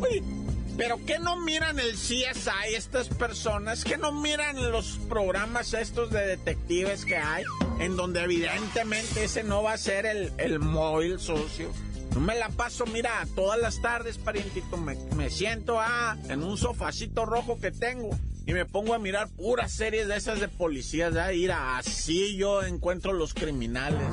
pero 0.79 0.97
¿qué 1.05 1.19
no 1.19 1.35
miran 1.35 1.77
el 1.77 1.91
CSI 1.91 2.73
estas 2.73 3.09
personas? 3.09 3.83
¿Qué 3.83 3.97
no 3.97 4.13
miran 4.13 4.71
los 4.71 4.97
programas 5.09 5.73
estos 5.73 6.09
de 6.09 6.25
detectives 6.25 7.03
que 7.03 7.17
hay? 7.17 7.43
En 7.81 7.97
donde 7.97 8.23
evidentemente 8.23 9.25
ese 9.25 9.43
no 9.43 9.61
va 9.61 9.73
a 9.73 9.77
ser 9.77 10.05
el, 10.05 10.31
el 10.37 10.59
móvil 10.59 11.19
socio. 11.19 11.69
No 12.13 12.21
me 12.21 12.33
la 12.39 12.47
paso, 12.47 12.85
mira, 12.85 13.27
todas 13.35 13.59
las 13.59 13.81
tardes, 13.81 14.17
parientito, 14.17 14.77
me, 14.77 14.95
me 15.17 15.29
siento 15.29 15.81
ah, 15.81 16.15
en 16.29 16.43
un 16.43 16.57
sofacito 16.57 17.25
rojo 17.25 17.59
que 17.59 17.71
tengo 17.71 18.17
y 18.45 18.53
me 18.53 18.65
pongo 18.65 18.93
a 18.93 18.99
mirar 18.99 19.27
puras 19.27 19.73
series 19.73 20.07
de 20.07 20.15
esas 20.15 20.39
de 20.39 20.47
policías, 20.47 21.13
ya, 21.13 21.33
ir 21.33 21.51
así 21.51 22.37
yo 22.37 22.63
encuentro 22.63 23.11
los 23.11 23.33
criminales. 23.33 24.07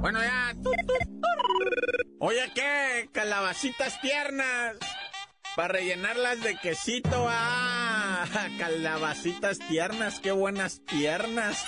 Bueno, 0.00 0.20
ya. 0.20 0.52
Oye, 2.18 2.50
¿qué? 2.56 3.08
Calabacitas 3.12 4.00
tiernas. 4.00 4.76
Para 5.58 5.74
rellenarlas 5.74 6.40
de 6.40 6.54
quesito, 6.54 7.26
ah, 7.28 8.24
calabacitas 8.58 9.58
tiernas, 9.58 10.20
qué 10.20 10.30
buenas 10.30 10.82
piernas. 10.88 11.66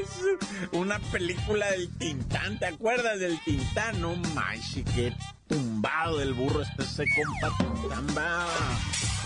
Una 0.72 0.98
película 0.98 1.70
del 1.70 1.90
Tintán, 1.98 2.58
¿te 2.58 2.64
acuerdas 2.64 3.20
del 3.20 3.38
Tintán? 3.44 4.00
No 4.00 4.16
manches, 4.16 4.86
qué 4.94 5.12
tumbado 5.48 6.16
del 6.16 6.32
burro 6.32 6.62
este 6.62 6.84
ese 6.84 7.04
compa 7.14 7.54
Tintán, 7.58 8.06
va. 8.16 8.46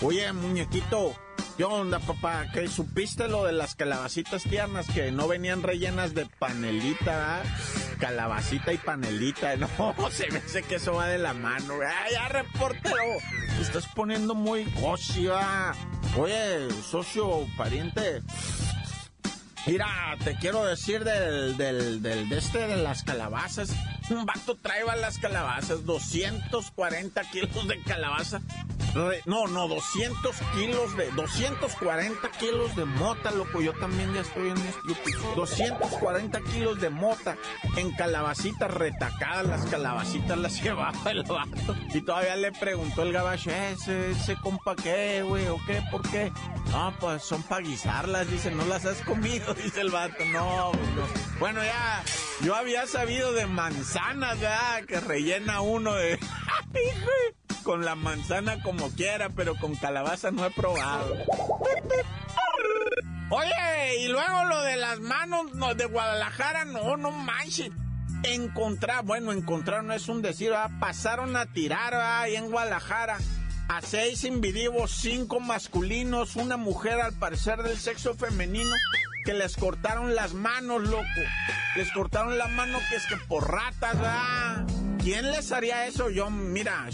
Oye, 0.01 0.33
muñequito, 0.33 1.15
¿Qué 1.55 1.63
onda, 1.63 1.99
papá? 1.99 2.47
¿Qué 2.51 2.67
supiste 2.67 3.27
lo 3.27 3.45
de 3.45 3.51
las 3.51 3.75
calabacitas 3.75 4.41
tiernas 4.41 4.87
que 4.87 5.11
no 5.11 5.27
venían 5.27 5.61
rellenas 5.61 6.15
de 6.15 6.25
panelita, 6.25 7.43
calabacita 8.03 8.73
y 8.73 8.77
panelita? 8.77 9.55
No, 9.63 10.11
se 10.11 10.29
me 10.29 10.39
hace 10.39 10.61
que 10.63 10.75
eso 10.75 10.93
va 10.93 11.07
de 11.07 11.17
la 11.17 11.33
mano. 11.33 11.75
¡Ay, 11.81 12.13
ya, 12.13 12.27
reportero! 12.27 12.95
Te 13.55 13.61
estás 13.61 13.87
poniendo 13.87 14.35
muy 14.35 14.65
gocia. 14.81 15.73
Oye, 16.17 16.69
socio, 16.89 17.47
pariente, 17.57 18.21
Mira, 19.65 19.87
te 20.21 20.35
quiero 20.35 20.65
decir 20.65 21.05
del, 21.05 21.55
del, 21.55 22.01
del, 22.01 22.27
de 22.27 22.37
este 22.37 22.67
de 22.67 22.75
las 22.75 23.03
calabazas. 23.03 23.73
Un 24.09 24.25
vato 24.25 24.57
trae 24.57 24.83
las 24.97 25.17
calabazas, 25.19 25.85
240 25.85 27.21
kilos 27.31 27.67
de 27.69 27.81
calabaza. 27.83 28.41
No, 29.25 29.47
no, 29.47 29.67
200 29.67 30.35
kilos 30.53 30.95
de, 30.95 31.09
240 31.11 32.31
kilos 32.31 32.75
de 32.75 32.85
mota, 32.85 33.31
loco. 33.31 33.61
Yo 33.61 33.73
también 33.73 34.13
ya 34.13 34.21
estoy 34.21 34.49
en 34.49 34.57
esto. 34.57 34.81
240 35.35 36.41
kilos 36.41 36.79
de 36.79 36.89
mota 36.89 37.37
en 37.75 37.91
calabacitas 37.91 38.71
retacadas. 38.71 39.47
Las 39.47 39.65
calabacitas 39.65 40.37
las 40.37 40.53
llevaba 40.63 41.11
el 41.11 41.23
vato. 41.23 41.75
Y 41.93 42.01
todavía 42.01 42.35
le 42.35 42.51
preguntó 42.51 43.03
el 43.03 43.13
gabacho, 43.13 43.49
¿ese, 43.51 44.11
ese 44.11 44.35
compa 44.35 44.75
qué, 44.75 45.23
güey? 45.23 45.47
¿O 45.47 45.57
qué? 45.65 45.81
¿Por 45.89 46.07
qué? 46.09 46.31
No, 46.71 46.93
pues 46.99 47.23
son 47.23 47.41
para 47.43 47.61
guisarlas, 47.61 48.29
dice, 48.29 48.51
no 48.51 48.65
las 48.65 48.85
has 48.85 49.01
comido. 49.01 49.53
dice 49.63 49.81
el 49.81 49.89
vato. 49.89 50.23
No, 50.25 50.71
Bueno, 51.39 51.63
ya, 51.63 52.03
yo 52.41 52.55
había 52.55 52.85
sabido 52.85 53.33
de 53.33 53.47
manzanas, 53.47 54.39
¿verdad? 54.39 54.85
Que 54.85 54.99
rellena 54.99 55.61
uno 55.61 55.93
de... 55.93 56.19
con 57.63 57.85
la 57.85 57.95
manzana 57.95 58.61
como 58.61 58.89
quiera, 58.91 59.29
pero 59.29 59.55
con 59.55 59.75
calabaza 59.75 60.31
no 60.31 60.45
he 60.45 60.51
probado. 60.51 61.15
Oye, 63.29 64.01
y 64.01 64.07
luego 64.09 64.43
lo 64.45 64.61
de 64.61 64.75
las 64.75 64.99
manos 64.99 65.47
de 65.77 65.85
Guadalajara, 65.85 66.65
no, 66.65 66.97
no 66.97 67.11
manches. 67.11 67.71
Encontrar, 68.23 69.03
bueno, 69.03 69.31
encontrar 69.31 69.83
no 69.83 69.93
es 69.93 70.07
un 70.07 70.21
decir, 70.21 70.53
pasaron 70.79 71.35
a 71.35 71.45
tirar 71.47 71.95
ahí 71.95 72.35
en 72.35 72.51
Guadalajara 72.51 73.17
a 73.69 73.81
seis 73.81 74.23
individuos, 74.23 74.91
cinco 74.91 75.39
masculinos, 75.39 76.35
una 76.35 76.57
mujer 76.57 77.01
al 77.01 77.13
parecer 77.13 77.63
del 77.63 77.77
sexo 77.77 78.13
femenino, 78.13 78.75
que 79.25 79.33
les 79.33 79.55
cortaron 79.55 80.15
las 80.15 80.33
manos, 80.33 80.83
loco. 80.83 81.03
Les 81.75 81.91
cortaron 81.91 82.37
la 82.37 82.47
mano 82.47 82.77
que 82.89 82.95
es 82.95 83.05
que 83.07 83.17
por 83.27 83.49
ratas, 83.49 83.95
¿verdad? 83.95 84.82
¿Quién 85.03 85.29
les 85.31 85.51
haría 85.51 85.85
eso? 85.85 86.09
Yo, 86.09 86.29
mira, 86.29 86.87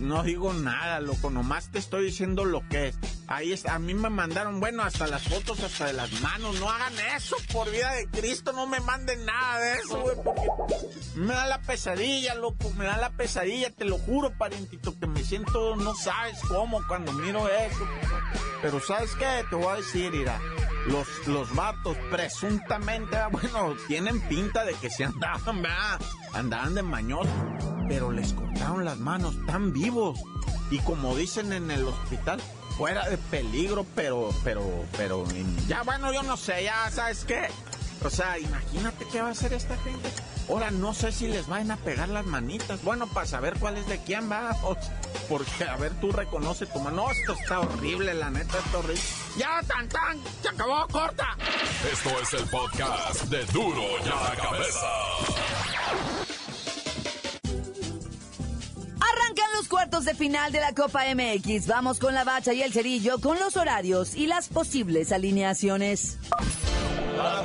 no 0.00 0.22
digo 0.22 0.52
nada, 0.52 1.00
loco, 1.00 1.30
nomás 1.30 1.70
te 1.70 1.78
estoy 1.78 2.04
diciendo 2.04 2.44
lo 2.44 2.68
que 2.68 2.88
es. 2.88 2.98
Ahí 3.26 3.54
está, 3.54 3.76
a 3.76 3.78
mí 3.78 3.94
me 3.94 4.10
mandaron, 4.10 4.60
bueno, 4.60 4.82
hasta 4.82 5.06
las 5.06 5.22
fotos, 5.22 5.60
hasta 5.60 5.86
de 5.86 5.94
las 5.94 6.12
manos. 6.20 6.60
No 6.60 6.68
hagan 6.68 6.92
eso, 7.16 7.36
por 7.54 7.70
vida 7.70 7.90
de 7.92 8.06
Cristo, 8.08 8.52
no 8.52 8.66
me 8.66 8.80
manden 8.80 9.24
nada 9.24 9.60
de 9.60 9.72
eso, 9.78 9.98
güey, 9.98 10.14
porque 10.22 10.42
me 11.14 11.32
da 11.32 11.46
la 11.46 11.62
pesadilla, 11.62 12.34
loco, 12.34 12.70
me 12.76 12.84
da 12.84 12.98
la 12.98 13.08
pesadilla, 13.08 13.70
te 13.70 13.86
lo 13.86 13.96
juro, 13.96 14.36
parientito, 14.36 14.94
que 15.00 15.06
me 15.06 15.24
siento, 15.24 15.74
no 15.76 15.94
sabes 15.94 16.38
cómo 16.46 16.86
cuando 16.86 17.12
miro 17.12 17.48
eso. 17.48 17.88
Pero 18.60 18.78
¿sabes 18.80 19.14
qué? 19.14 19.42
Te 19.48 19.56
voy 19.56 19.68
a 19.68 19.76
decir, 19.76 20.10
mira 20.10 20.38
los, 20.86 21.26
los 21.26 21.54
vatos 21.54 21.96
presuntamente, 22.10 23.16
bueno, 23.32 23.74
tienen 23.88 24.20
pinta 24.28 24.64
de 24.64 24.74
que 24.74 24.90
se 24.90 25.04
andaban, 25.04 25.62
¿verdad? 25.62 26.00
Andaban 26.32 26.74
de 26.74 26.82
mañosos, 26.82 27.32
pero 27.88 28.10
les 28.10 28.32
cortaron 28.32 28.84
las 28.84 28.98
manos 28.98 29.34
tan 29.46 29.72
vivos. 29.72 30.20
Y 30.70 30.78
como 30.80 31.14
dicen 31.14 31.52
en 31.52 31.70
el 31.70 31.84
hospital, 31.84 32.40
fuera 32.76 33.08
de 33.08 33.18
peligro, 33.18 33.86
pero, 33.94 34.30
pero, 34.42 34.84
pero, 34.96 35.24
ya 35.68 35.82
bueno, 35.82 36.12
yo 36.12 36.22
no 36.22 36.36
sé, 36.36 36.64
ya 36.64 36.90
sabes 36.90 37.24
qué. 37.24 37.48
O 38.04 38.10
sea, 38.10 38.38
imagínate 38.38 39.06
qué 39.10 39.22
va 39.22 39.28
a 39.28 39.32
hacer 39.32 39.52
esta 39.52 39.76
gente. 39.78 40.08
Ahora 40.48 40.70
no 40.70 40.92
sé 40.92 41.10
si 41.10 41.26
les 41.26 41.46
van 41.46 41.70
a 41.70 41.76
pegar 41.76 42.08
las 42.08 42.26
manitas. 42.26 42.82
Bueno, 42.82 43.06
para 43.06 43.26
saber 43.26 43.54
cuál 43.58 43.76
es 43.76 43.86
de 43.86 43.98
quién 43.98 44.30
va. 44.30 44.56
Porque, 45.28 45.64
a 45.64 45.76
ver, 45.76 45.92
tú 46.00 46.12
reconoce 46.12 46.66
tu 46.66 46.80
mano. 46.80 46.96
No, 46.96 47.10
esto 47.10 47.32
está 47.32 47.60
horrible, 47.60 48.14
la 48.14 48.30
neta, 48.30 48.58
está 48.58 48.78
horrible. 48.78 49.00
Ya, 49.36 49.60
tan, 49.66 49.88
tan, 49.88 50.20
se 50.42 50.48
acabó, 50.48 50.86
corta. 50.88 51.36
Esto 51.90 52.10
es 52.20 52.34
el 52.34 52.48
podcast 52.48 53.22
de 53.24 53.44
Duro 53.46 53.82
ya 54.04 54.14
la 54.14 54.36
cabeza. 54.36 54.86
Arrancan 59.00 59.52
los 59.56 59.68
cuartos 59.68 60.04
de 60.04 60.14
final 60.14 60.52
de 60.52 60.60
la 60.60 60.74
Copa 60.74 61.04
MX. 61.14 61.66
Vamos 61.66 61.98
con 61.98 62.14
la 62.14 62.24
bacha 62.24 62.52
y 62.52 62.62
el 62.62 62.72
cerillo 62.72 63.18
con 63.18 63.38
los 63.38 63.56
horarios 63.56 64.14
y 64.14 64.26
las 64.26 64.48
posibles 64.48 65.10
alineaciones. 65.10 66.18
A 67.18 67.42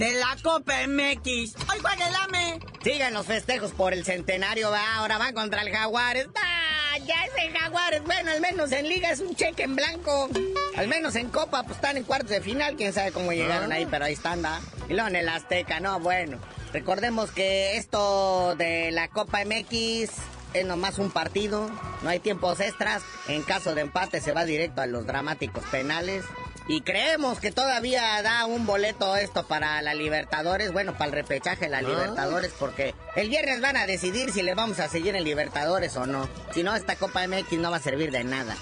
de 0.00 0.14
la 0.14 0.34
Copa 0.42 0.72
MX. 0.88 1.56
Hoy 1.70 1.78
juega 1.78 2.08
el 2.08 2.14
AME. 2.14 2.58
Siguen 2.82 3.12
los 3.12 3.26
festejos 3.26 3.72
por 3.72 3.92
el 3.92 4.02
centenario, 4.06 4.70
¿va? 4.70 4.96
ahora 4.96 5.18
van 5.18 5.34
contra 5.34 5.60
el 5.60 5.70
Jaguares. 5.70 6.26
¡Ah! 6.36 6.96
Ya 7.04 7.26
es 7.26 7.32
el 7.44 7.52
Jaguares. 7.54 8.02
Bueno, 8.04 8.30
al 8.30 8.40
menos 8.40 8.72
en 8.72 8.88
Liga 8.88 9.10
es 9.10 9.20
un 9.20 9.36
cheque 9.36 9.64
en 9.64 9.76
blanco. 9.76 10.30
Al 10.74 10.88
menos 10.88 11.16
en 11.16 11.28
Copa, 11.28 11.64
pues 11.64 11.76
están 11.76 11.98
en 11.98 12.04
cuartos 12.04 12.30
de 12.30 12.40
final. 12.40 12.76
Quién 12.76 12.94
sabe 12.94 13.12
cómo 13.12 13.30
llegaron 13.30 13.72
ahí, 13.72 13.86
pero 13.90 14.06
ahí 14.06 14.14
están, 14.14 14.42
¿va? 14.42 14.58
Y 14.88 14.94
luego 14.94 15.08
en 15.08 15.16
el 15.16 15.28
Azteca, 15.28 15.80
no, 15.80 16.00
bueno. 16.00 16.38
Recordemos 16.72 17.30
que 17.30 17.76
esto 17.76 18.54
de 18.56 18.92
la 18.92 19.08
Copa 19.08 19.44
MX 19.44 20.10
es 20.54 20.64
nomás 20.64 20.98
un 20.98 21.10
partido, 21.10 21.70
no 22.02 22.08
hay 22.08 22.20
tiempos 22.20 22.60
extras. 22.60 23.02
En 23.28 23.42
caso 23.42 23.74
de 23.74 23.82
empate 23.82 24.22
se 24.22 24.32
va 24.32 24.46
directo 24.46 24.80
a 24.80 24.86
los 24.86 25.06
dramáticos 25.06 25.62
penales. 25.64 26.24
Y 26.70 26.82
creemos 26.82 27.40
que 27.40 27.50
todavía 27.50 28.22
da 28.22 28.46
un 28.46 28.64
boleto 28.64 29.16
esto 29.16 29.44
para 29.44 29.82
la 29.82 29.92
Libertadores, 29.92 30.72
bueno, 30.72 30.92
para 30.92 31.06
el 31.06 31.12
repechaje 31.12 31.64
de 31.64 31.68
la 31.68 31.78
ah. 31.78 31.82
Libertadores, 31.82 32.52
porque 32.56 32.94
El 33.16 33.28
viernes 33.28 33.60
van 33.60 33.76
a 33.76 33.86
decidir 33.86 34.30
si 34.30 34.40
les 34.42 34.54
vamos 34.54 34.78
a 34.78 34.88
seguir 34.88 35.16
en 35.16 35.24
Libertadores 35.24 35.96
o 35.96 36.06
no. 36.06 36.28
Si 36.54 36.62
no, 36.62 36.76
esta 36.76 36.94
Copa 36.94 37.26
MX 37.26 37.54
no 37.54 37.72
va 37.72 37.78
a 37.78 37.80
servir 37.80 38.12
de 38.12 38.22
nada. 38.22 38.56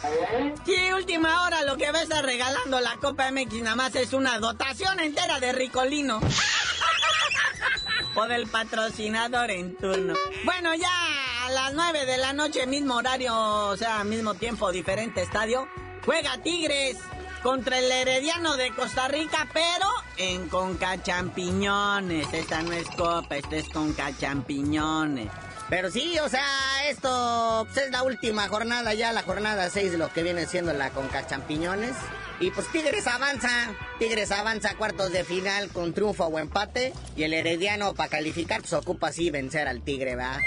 Sí, 0.64 0.90
última 0.90 1.42
hora 1.42 1.62
lo 1.64 1.77
que 1.77 1.92
va 1.92 1.99
a 1.99 2.03
estar 2.03 2.25
regalando 2.25 2.81
la 2.81 2.97
Copa 2.97 3.31
MX 3.31 3.62
nada 3.62 3.77
más 3.77 3.94
es 3.94 4.14
una 4.14 4.38
dotación 4.38 5.01
entera 5.01 5.38
de 5.38 5.53
Ricolino. 5.53 6.18
o 8.14 8.27
del 8.27 8.47
patrocinador 8.47 9.51
en 9.51 9.77
turno. 9.77 10.14
Bueno, 10.47 10.75
ya 10.75 11.44
a 11.44 11.51
las 11.51 11.75
9 11.75 12.07
de 12.07 12.16
la 12.16 12.33
noche, 12.33 12.66
mismo 12.66 12.94
horario, 12.94 13.37
o 13.37 13.77
sea, 13.77 14.03
mismo 14.05 14.33
tiempo, 14.33 14.73
diferente 14.73 15.21
estadio, 15.21 15.68
juega 16.07 16.38
Tigres 16.38 16.97
contra 17.42 17.79
el 17.79 17.90
Herediano 17.90 18.57
de 18.57 18.70
Costa 18.74 19.09
Rica, 19.09 19.46
pero 19.53 19.87
en 20.16 20.48
Conca 20.48 21.03
Champiñones. 21.03 22.33
Esta 22.33 22.62
no 22.62 22.72
es 22.72 22.88
Copa, 22.90 23.37
esta 23.37 23.57
es 23.57 23.68
Conca 23.68 24.11
Champiñones. 24.16 25.31
Pero 25.68 25.90
sí, 25.90 26.18
o 26.18 26.29
sea, 26.29 26.46
esto 26.88 27.66
pues, 27.72 27.87
es 27.87 27.90
la 27.90 28.03
última 28.03 28.48
jornada 28.48 28.94
ya, 28.94 29.12
la 29.12 29.22
jornada 29.22 29.68
6 29.68 29.92
de 29.92 29.98
lo 29.98 30.12
que 30.12 30.22
viene 30.22 30.46
siendo 30.46 30.72
la 30.72 30.90
Conca 30.90 31.27
Champiñones. 31.27 31.94
Y 32.40 32.51
pues 32.53 32.68
Tigres 32.68 33.07
avanza, 33.09 33.74
Tigres 33.98 34.31
avanza 34.31 34.70
a 34.70 34.77
cuartos 34.77 35.11
de 35.11 35.24
final 35.24 35.68
con 35.70 35.92
triunfo 35.92 36.27
o 36.27 36.38
empate. 36.38 36.92
Y 37.16 37.24
el 37.24 37.35
Herediano 37.35 37.94
para 37.94 38.11
calificar 38.11 38.61
pues 38.61 38.72
ocupa 38.74 39.09
así 39.09 39.31
vencer 39.31 39.66
al 39.66 39.83
Tigre, 39.83 40.14
¿verdad? 40.14 40.38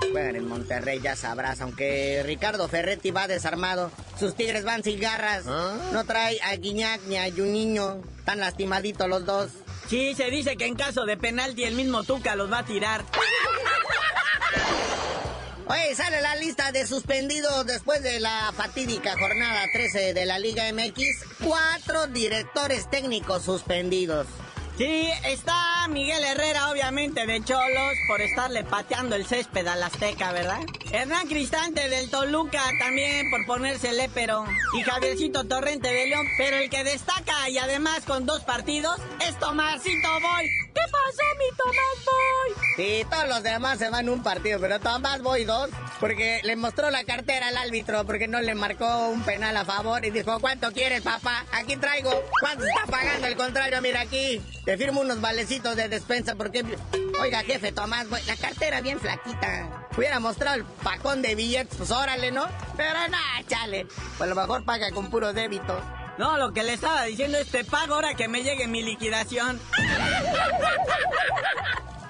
Pues, 0.00 0.12
juegan 0.12 0.36
en 0.36 0.46
Monterrey, 0.46 1.00
ya 1.00 1.16
sabrás. 1.16 1.60
Aunque 1.62 2.22
Ricardo 2.24 2.68
Ferretti 2.68 3.10
va 3.10 3.28
desarmado, 3.28 3.90
sus 4.18 4.34
Tigres 4.34 4.64
van 4.64 4.84
sin 4.84 5.00
garras. 5.00 5.46
No 5.46 6.04
trae 6.04 6.38
a 6.42 6.54
Guiñac 6.56 7.00
ni 7.06 7.16
a 7.16 7.32
Juninho, 7.32 8.02
están 8.18 8.40
lastimaditos 8.40 9.08
los 9.08 9.24
dos. 9.24 9.50
Sí, 9.88 10.14
se 10.14 10.30
dice 10.30 10.56
que 10.58 10.66
en 10.66 10.74
caso 10.74 11.06
de 11.06 11.16
penalti 11.16 11.64
el 11.64 11.74
mismo 11.74 12.04
Tuca 12.04 12.36
los 12.36 12.52
va 12.52 12.58
a 12.58 12.64
tirar. 12.66 13.06
Oye, 15.70 15.94
sale 15.94 16.22
la 16.22 16.34
lista 16.36 16.72
de 16.72 16.86
suspendidos 16.86 17.66
después 17.66 18.02
de 18.02 18.20
la 18.20 18.52
fatídica 18.56 19.18
jornada 19.18 19.66
13 19.70 20.14
de 20.14 20.24
la 20.24 20.38
Liga 20.38 20.64
MX. 20.72 21.24
Cuatro 21.44 22.06
directores 22.06 22.88
técnicos 22.88 23.42
suspendidos. 23.42 24.26
Sí, 24.78 25.10
está 25.24 25.86
Miguel 25.88 26.24
Herrera, 26.24 26.70
obviamente, 26.70 27.26
de 27.26 27.44
Cholos, 27.44 27.96
por 28.06 28.22
estarle 28.22 28.64
pateando 28.64 29.16
el 29.16 29.26
césped 29.26 29.66
al 29.66 29.82
Azteca, 29.82 30.32
¿verdad? 30.32 30.60
Hernán 30.90 31.26
Cristante 31.26 31.88
del 31.88 32.08
Toluca, 32.08 32.62
también 32.78 33.28
por 33.28 33.44
ponerse 33.44 33.92
lépero. 33.92 34.46
Y 34.78 34.82
Javiercito 34.82 35.44
Torrente 35.44 35.88
de 35.88 36.06
León, 36.06 36.26
pero 36.38 36.56
el 36.56 36.70
que 36.70 36.84
destaca 36.84 37.50
y 37.50 37.58
además 37.58 38.04
con 38.06 38.24
dos 38.24 38.42
partidos 38.44 38.98
es 39.20 39.38
Tomasito 39.38 40.08
Boy. 40.20 40.67
¿Qué 40.74 40.82
pasó, 40.92 41.22
mi 41.38 41.56
Tomás 41.56 42.04
Boy? 42.04 42.66
Sí, 42.76 43.06
todos 43.10 43.28
los 43.28 43.42
demás 43.42 43.78
se 43.78 43.90
van 43.90 44.08
un 44.08 44.22
partido, 44.22 44.60
pero 44.60 44.78
Tomás 44.78 45.22
Boy 45.22 45.44
dos, 45.44 45.70
porque 45.98 46.40
le 46.44 46.56
mostró 46.56 46.90
la 46.90 47.04
cartera 47.04 47.48
al 47.48 47.56
árbitro, 47.56 48.04
porque 48.04 48.28
no 48.28 48.40
le 48.40 48.54
marcó 48.54 49.08
un 49.08 49.22
penal 49.22 49.56
a 49.56 49.64
favor 49.64 50.04
y 50.04 50.10
dijo, 50.10 50.38
¿cuánto 50.40 50.70
quieres, 50.72 51.02
papá? 51.02 51.44
Aquí 51.52 51.76
traigo. 51.76 52.10
¿Cuánto 52.40 52.64
está 52.64 52.86
pagando? 52.90 53.26
El 53.26 53.36
contrario, 53.36 53.80
mira 53.82 54.00
aquí. 54.00 54.40
Te 54.64 54.76
firmo 54.76 55.00
unos 55.00 55.20
valecitos 55.20 55.74
de 55.76 55.88
despensa 55.88 56.34
porque... 56.34 56.64
Oiga, 57.20 57.42
jefe 57.42 57.72
Tomás, 57.72 58.06
la 58.26 58.36
cartera 58.36 58.80
bien 58.80 59.00
flaquita. 59.00 59.88
Hubiera 59.96 60.20
mostrado 60.20 60.56
el 60.56 60.64
pacón 60.64 61.22
de 61.22 61.34
billetes, 61.34 61.76
pues 61.76 61.90
órale, 61.90 62.30
¿no? 62.30 62.46
Pero 62.76 62.94
nada, 63.08 63.42
chale. 63.48 63.86
Pues 63.86 64.22
a 64.22 64.26
lo 64.26 64.36
mejor 64.36 64.64
paga 64.64 64.92
con 64.92 65.10
puro 65.10 65.32
débito. 65.32 65.82
No, 66.18 66.36
lo 66.36 66.52
que 66.52 66.64
le 66.64 66.74
estaba 66.74 67.04
diciendo 67.04 67.38
es 67.38 67.48
te 67.48 67.64
pago 67.64 67.94
ahora 67.94 68.14
que 68.14 68.26
me 68.26 68.42
llegue 68.42 68.66
mi 68.66 68.82
liquidación. 68.82 69.60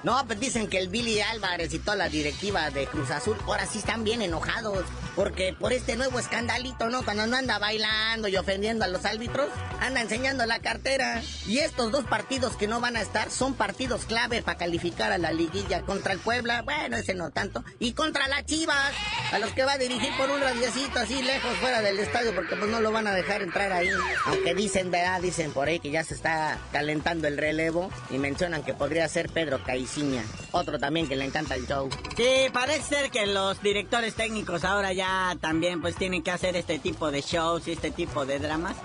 No, 0.01 0.25
pues 0.25 0.39
dicen 0.39 0.67
que 0.67 0.79
el 0.79 0.87
Billy 0.87 1.21
Álvarez 1.21 1.73
y 1.73 1.79
toda 1.79 1.95
la 1.95 2.09
directiva 2.09 2.71
de 2.71 2.87
Cruz 2.87 3.11
Azul 3.11 3.37
ahora 3.45 3.65
sí 3.67 3.79
están 3.79 4.03
bien 4.03 4.21
enojados. 4.21 4.85
Porque 5.19 5.51
por 5.51 5.73
este 5.73 5.97
nuevo 5.97 6.17
escandalito, 6.17 6.89
¿no? 6.89 7.03
Cuando 7.03 7.27
no 7.27 7.35
anda 7.35 7.59
bailando 7.59 8.29
y 8.29 8.37
ofendiendo 8.37 8.85
a 8.85 8.87
los 8.87 9.03
árbitros, 9.03 9.49
anda 9.81 9.99
enseñando 9.99 10.45
la 10.45 10.59
cartera. 10.59 11.21
Y 11.45 11.59
estos 11.59 11.91
dos 11.91 12.05
partidos 12.05 12.55
que 12.55 12.69
no 12.69 12.79
van 12.79 12.95
a 12.95 13.01
estar 13.01 13.29
son 13.29 13.53
partidos 13.53 14.05
clave 14.05 14.41
para 14.41 14.57
calificar 14.57 15.11
a 15.11 15.17
la 15.17 15.33
liguilla. 15.33 15.81
Contra 15.81 16.13
el 16.13 16.19
Puebla, 16.19 16.61
bueno, 16.61 16.95
ese 16.95 17.15
no 17.15 17.31
tanto. 17.31 17.65
Y 17.79 17.91
contra 17.91 18.29
las 18.29 18.45
Chivas, 18.45 18.93
a 19.33 19.39
los 19.39 19.51
que 19.51 19.65
va 19.65 19.73
a 19.73 19.77
dirigir 19.77 20.15
por 20.15 20.31
un 20.31 20.39
radiecito 20.39 20.99
así 20.99 21.21
lejos 21.21 21.53
fuera 21.57 21.81
del 21.81 21.99
estadio, 21.99 22.33
porque 22.33 22.55
pues 22.55 22.71
no 22.71 22.79
lo 22.79 22.93
van 22.93 23.07
a 23.07 23.13
dejar 23.13 23.41
entrar 23.41 23.73
ahí. 23.73 23.89
Aunque 24.25 24.55
dicen, 24.55 24.89
¿verdad? 24.89 25.19
Dicen 25.19 25.51
por 25.51 25.67
ahí 25.67 25.81
que 25.81 25.91
ya 25.91 26.05
se 26.05 26.13
está 26.13 26.57
calentando 26.71 27.27
el 27.27 27.37
relevo 27.37 27.91
y 28.09 28.19
mencionan 28.19 28.63
que 28.63 28.73
podría 28.73 29.05
ser 29.09 29.27
Pedro 29.27 29.61
Caiciña. 29.65 30.23
Otro 30.51 30.79
también 30.79 31.07
que 31.07 31.15
le 31.15 31.25
encanta 31.25 31.55
el 31.55 31.67
show. 31.67 31.89
Sí, 32.15 32.49
parece 32.51 32.81
ser 32.81 33.11
que 33.11 33.25
los 33.27 33.61
directores 33.61 34.15
técnicos 34.15 34.63
ahora 34.63 34.93
ya 34.93 35.37
también 35.39 35.81
pues 35.81 35.95
tienen 35.95 36.23
que 36.23 36.31
hacer 36.31 36.55
este 36.55 36.79
tipo 36.79 37.11
de 37.11 37.21
shows 37.21 37.67
y 37.67 37.73
este 37.73 37.91
tipo 37.91 38.25
de 38.25 38.39
dramas 38.39 38.75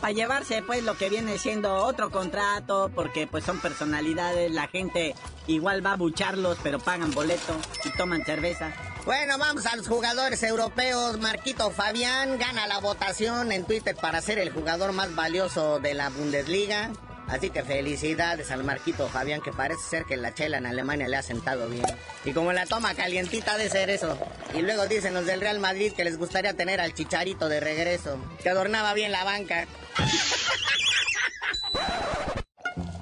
para 0.00 0.12
llevarse 0.12 0.62
pues 0.62 0.82
lo 0.82 0.98
que 0.98 1.08
viene 1.08 1.38
siendo 1.38 1.76
otro 1.76 2.10
contrato 2.10 2.90
porque 2.94 3.26
pues 3.26 3.42
son 3.42 3.58
personalidades, 3.60 4.52
la 4.52 4.68
gente 4.68 5.14
igual 5.46 5.84
va 5.84 5.92
a 5.92 5.96
bucharlos 5.96 6.58
pero 6.62 6.78
pagan 6.78 7.10
boleto 7.12 7.56
y 7.84 7.90
toman 7.96 8.22
cerveza. 8.22 8.74
Bueno, 9.06 9.38
vamos 9.38 9.64
a 9.66 9.76
los 9.76 9.88
jugadores 9.88 10.42
europeos. 10.42 11.18
Marquito 11.20 11.70
Fabián 11.70 12.38
gana 12.38 12.66
la 12.66 12.80
votación 12.80 13.52
en 13.52 13.64
Twitter 13.64 13.96
para 13.96 14.20
ser 14.20 14.38
el 14.38 14.50
jugador 14.50 14.92
más 14.92 15.14
valioso 15.14 15.78
de 15.78 15.94
la 15.94 16.10
Bundesliga. 16.10 16.90
Así 17.28 17.50
que 17.50 17.62
felicidades 17.62 18.50
al 18.50 18.64
Marquito 18.64 19.08
Fabián, 19.08 19.40
que 19.40 19.52
parece 19.52 19.82
ser 19.82 20.04
que 20.04 20.16
la 20.16 20.34
chela 20.34 20.58
en 20.58 20.66
Alemania 20.66 21.08
le 21.08 21.16
ha 21.16 21.22
sentado 21.22 21.68
bien. 21.68 21.86
Y 22.24 22.32
como 22.32 22.52
la 22.52 22.66
toma 22.66 22.94
calientita 22.94 23.56
de 23.56 23.68
ser 23.70 23.90
eso. 23.90 24.18
Y 24.54 24.62
luego 24.62 24.86
dicen 24.86 25.14
los 25.14 25.26
del 25.26 25.40
Real 25.40 25.58
Madrid 25.58 25.92
que 25.92 26.04
les 26.04 26.18
gustaría 26.18 26.54
tener 26.54 26.80
al 26.80 26.94
Chicharito 26.94 27.48
de 27.48 27.60
regreso, 27.60 28.18
que 28.42 28.50
adornaba 28.50 28.94
bien 28.94 29.12
la 29.12 29.24
banca. 29.24 29.66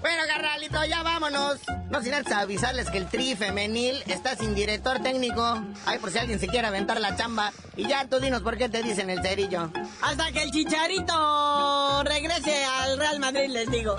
Bueno, 0.01 0.25
carnalito, 0.27 0.85
ya 0.85 1.05
vámonos. 1.05 1.61
No 1.93 2.03
sin 2.03 2.15
antes 2.15 2.33
avisarles 2.33 2.89
que 2.89 2.97
el 2.97 3.07
tri 3.07 3.37
femenil 3.37 4.03
está 4.07 4.35
sin 4.35 4.55
director 4.55 5.01
técnico. 5.03 5.63
Ay, 5.85 5.99
por 5.99 6.11
si 6.11 6.17
alguien 6.17 6.41
se 6.41 6.49
quiere 6.49 6.67
aventar 6.67 6.99
la 6.99 7.15
chamba. 7.17 7.53
Y 7.77 7.87
ya 7.87 8.09
tú 8.09 8.19
dinos 8.19 8.41
por 8.41 8.57
qué 8.57 8.71
te 8.71 8.83
dicen 8.83 9.11
el 9.11 9.21
cerillo. 9.21 9.71
Hasta 10.01 10.33
que 10.33 10.43
el 10.43 10.51
chicharito 10.51 12.03
regrese 12.03 12.65
al 12.65 12.99
Real 12.99 13.21
Madrid, 13.21 13.51
les 13.51 13.71
digo. 13.71 13.95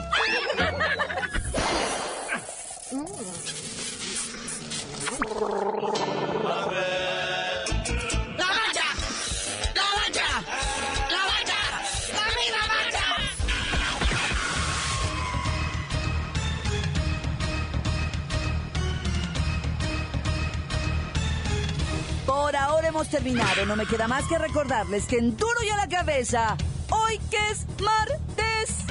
Hemos 22.93 23.09
terminado. 23.09 23.65
No 23.65 23.75
me 23.75 23.87
queda 23.87 24.07
más 24.07 24.23
que 24.25 24.37
recordarles 24.37 25.05
que 25.05 25.17
en 25.17 25.35
Duro 25.35 25.63
y 25.65 25.69
a 25.71 25.77
la 25.77 25.87
Cabeza, 25.87 26.55
hoy 26.91 27.17
que 27.31 27.37
es 27.49 27.65
martes, 27.81 28.85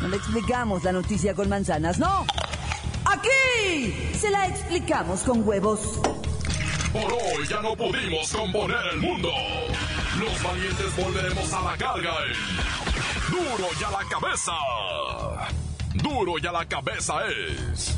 no 0.00 0.06
le 0.08 0.16
explicamos 0.16 0.84
la 0.84 0.92
noticia 0.92 1.34
con 1.34 1.48
manzanas, 1.48 1.98
no. 1.98 2.24
Aquí 3.04 4.12
se 4.16 4.30
la 4.30 4.46
explicamos 4.46 5.22
con 5.22 5.46
huevos. 5.46 5.80
Por 6.92 7.12
hoy 7.12 7.48
ya 7.48 7.60
no 7.60 7.74
pudimos 7.74 8.30
componer 8.30 8.78
el 8.92 8.98
mundo. 9.00 9.30
Los 10.20 10.42
valientes 10.42 10.96
volveremos 10.96 11.52
a 11.52 11.60
la 11.62 11.76
carga. 11.76 12.12
en 12.26 13.32
Duro 13.32 13.68
y 13.80 13.84
a 13.84 13.90
la 13.90 14.08
cabeza. 14.08 14.52
Duro 15.94 16.34
y 16.40 16.46
a 16.46 16.52
la 16.52 16.64
cabeza 16.64 17.14
es. 17.26 17.97